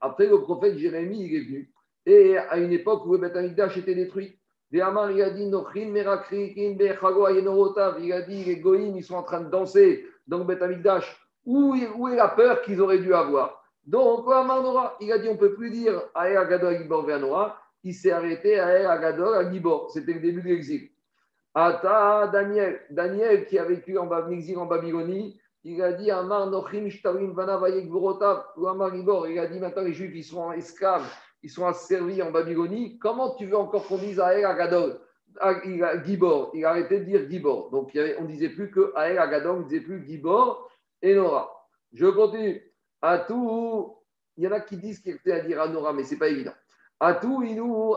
[0.01, 1.73] après le prophète Jérémie, il est venu.
[2.05, 4.39] Et à une époque où le Beth était détruit.
[4.73, 5.51] il a dit,
[8.01, 11.17] il a dit, les goïms, ils sont en train de danser dans le Beth Amikdash.
[11.45, 13.60] Où est la peur qu'ils auraient dû avoir?
[13.87, 14.27] Donc,
[15.01, 18.59] il a dit, on ne peut plus dire Aer Agadol, Agibor, Veanora il s'est arrêté
[18.59, 19.91] à El Agadol, à Gibor.
[19.91, 20.91] C'était le début de l'exil.
[21.55, 26.89] Ata Daniel, Daniel qui a vécu en exil en Babylonie, il a dit Amar Nochim
[26.89, 29.27] Shtarim ou Amar Gibor.
[29.29, 31.11] Il a dit maintenant les Juifs ils sont esclaves,
[31.43, 32.99] ils sont asservis en Babylonie.
[32.99, 35.01] Comment tu veux encore qu'on dise à El Agadol
[36.05, 37.71] Gibor, il a arrêté de dire Gibor.
[37.71, 40.71] Donc on ne disait plus que El Agadol, on ne disait plus Gibor
[41.03, 41.51] et Nora.
[41.93, 42.63] Je continue.
[43.03, 43.97] À tout,
[44.37, 46.19] il y en a qui disent qu'il était à dire à Nora, mais ce n'est
[46.19, 46.55] pas évident.
[46.99, 47.43] À tout,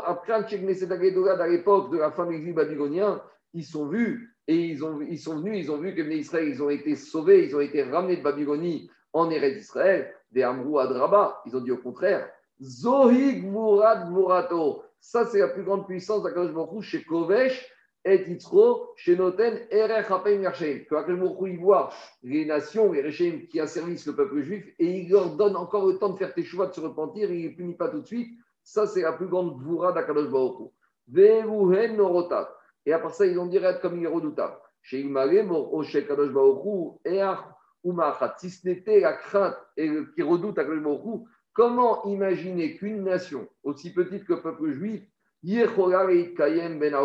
[0.06, 3.22] après à l'époque de la fin de l'exil babylonien,
[3.54, 6.48] ils sont vus et ils, ont, ils sont venus, ils ont vu que les Israël,
[6.48, 10.80] ils ont été sauvés, ils ont été ramenés de Babylonie en Eretz d'Israël, des Amrou
[10.80, 11.42] à Draba.
[11.46, 12.30] Ils ont dit au contraire,
[12.62, 14.84] Zohig Murad Murato.
[15.00, 17.70] Ça, c'est la plus grande puissance d'Akadosh Baruch chez Kovesh
[18.06, 20.86] et Yitzro, chez Noten, Erech Yachem.
[20.86, 21.90] Que Akadosh il voit
[22.22, 25.98] les nations, les régimes qui asservissent le peuple juif et il leur donne encore le
[25.98, 28.08] temps de faire tes choix, de se repentir, il ne les punit pas tout de
[28.08, 28.30] suite
[28.64, 30.72] ça, c'est la plus grande voura d'Akadosh Baruch
[31.10, 32.50] norotat.
[32.86, 34.56] Et après ça, ils ont dit comme il est redoutable.
[34.90, 36.32] Kadosh.
[38.38, 43.94] Si ce n'était la crainte et qui redoute Akadosh Baruch comment imaginer qu'une nation aussi
[43.94, 45.04] petite que le peuple juif,
[45.44, 46.96] Kayem Ben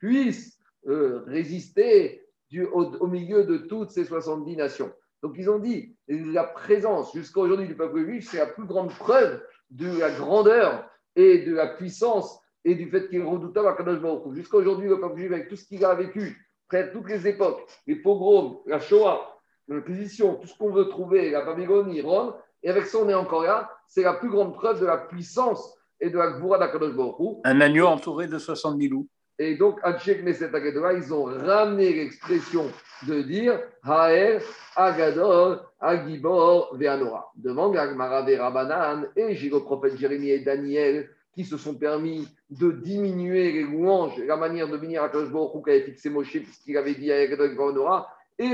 [0.00, 2.26] puisse euh, résister
[2.72, 4.92] au, milieu de toutes ces 70 nations.
[5.22, 8.90] Donc ils ont dit, la présence jusqu'à aujourd'hui du peuple juif, c'est la plus grande
[8.90, 9.40] preuve
[9.70, 14.00] de la grandeur et de la puissance et du fait qu'il est redoutable à Kadosh
[14.00, 17.28] Baruch Jusqu'à aujourd'hui, le peuple juif, avec tout ce qu'il a vécu, près toutes les
[17.28, 19.38] époques, les pogroms, la Shoah,
[19.68, 23.44] l'Inquisition, tout ce qu'on veut trouver, la Babylonie, Rome, et avec ça, on est encore
[23.44, 23.70] là.
[23.86, 27.60] C'est la plus grande preuve de la puissance et de la Gvoura d'Akadosh Baruch Un
[27.60, 29.08] agneau entouré de 70 loups.
[29.42, 32.66] Et donc, ils ont ramené l'expression
[33.08, 34.42] de dire Haer,
[34.76, 37.32] Agadol, Agibor, Veanora.
[37.36, 42.70] Devant Gagmara Rabanan et j'ai le prophète Jérémie et Daniel qui se sont permis de
[42.70, 47.10] diminuer les louanges, la manière de venir à Kajbor qu'avait fixé Moshe, puisqu'il avait dit
[47.10, 48.50] à Agadol, Veanora, et.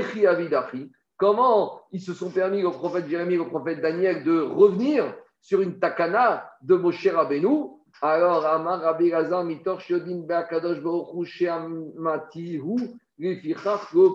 [1.17, 5.59] Comment ils se sont permis, le prophète Jérémie et le prophète Daniel, de revenir sur
[5.59, 9.11] une takana de Moshe Rabbeinu alors, Amar Rabbi
[9.79, 10.25] Shodin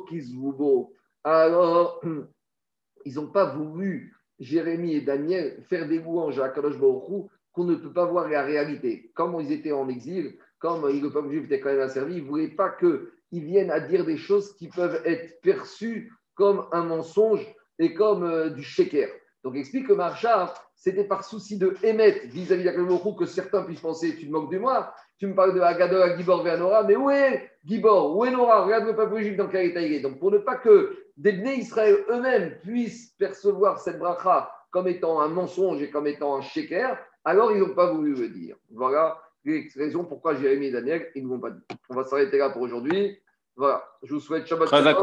[0.08, 0.92] Kizvubo.
[1.24, 2.00] Alors,
[3.04, 7.74] ils n'ont pas voulu, Jérémie et Daniel, faire des louanges à Akadosh Baruch qu'on ne
[7.74, 9.10] peut pas voir la réalité.
[9.14, 12.70] Comme ils étaient en exil, comme le était quand même asservi, ils ne voulaient pas
[12.70, 17.46] qu'ils viennent à dire des choses qui peuvent être perçues comme un mensonge
[17.78, 19.08] et comme euh, du sheker.
[19.44, 24.14] Donc, explique que Marcha, c'était par souci de émettre vis-à-vis d'Akadosh que certains puissent penser
[24.16, 27.50] tu te moques de moi, tu me parles de Agadol, Gibor, Véanora, mais où est
[27.64, 28.64] Gibor Où est Nora?
[28.64, 30.00] Regarde le peuple juif dans quel état il est.
[30.00, 35.20] Donc, pour ne pas que des Bnei Israël eux-mêmes puissent percevoir cette bracha comme étant
[35.20, 38.56] un mensonge et comme étant un sheker, alors ils n'ont pas voulu le dire.
[38.70, 41.62] Voilà les raisons pourquoi Jérémie et Daniel, ils ne vont pas dire.
[41.88, 43.18] On va s'arrêter là pour aujourd'hui.
[43.56, 44.96] Voilà, je vous souhaite Shabbat Shalom.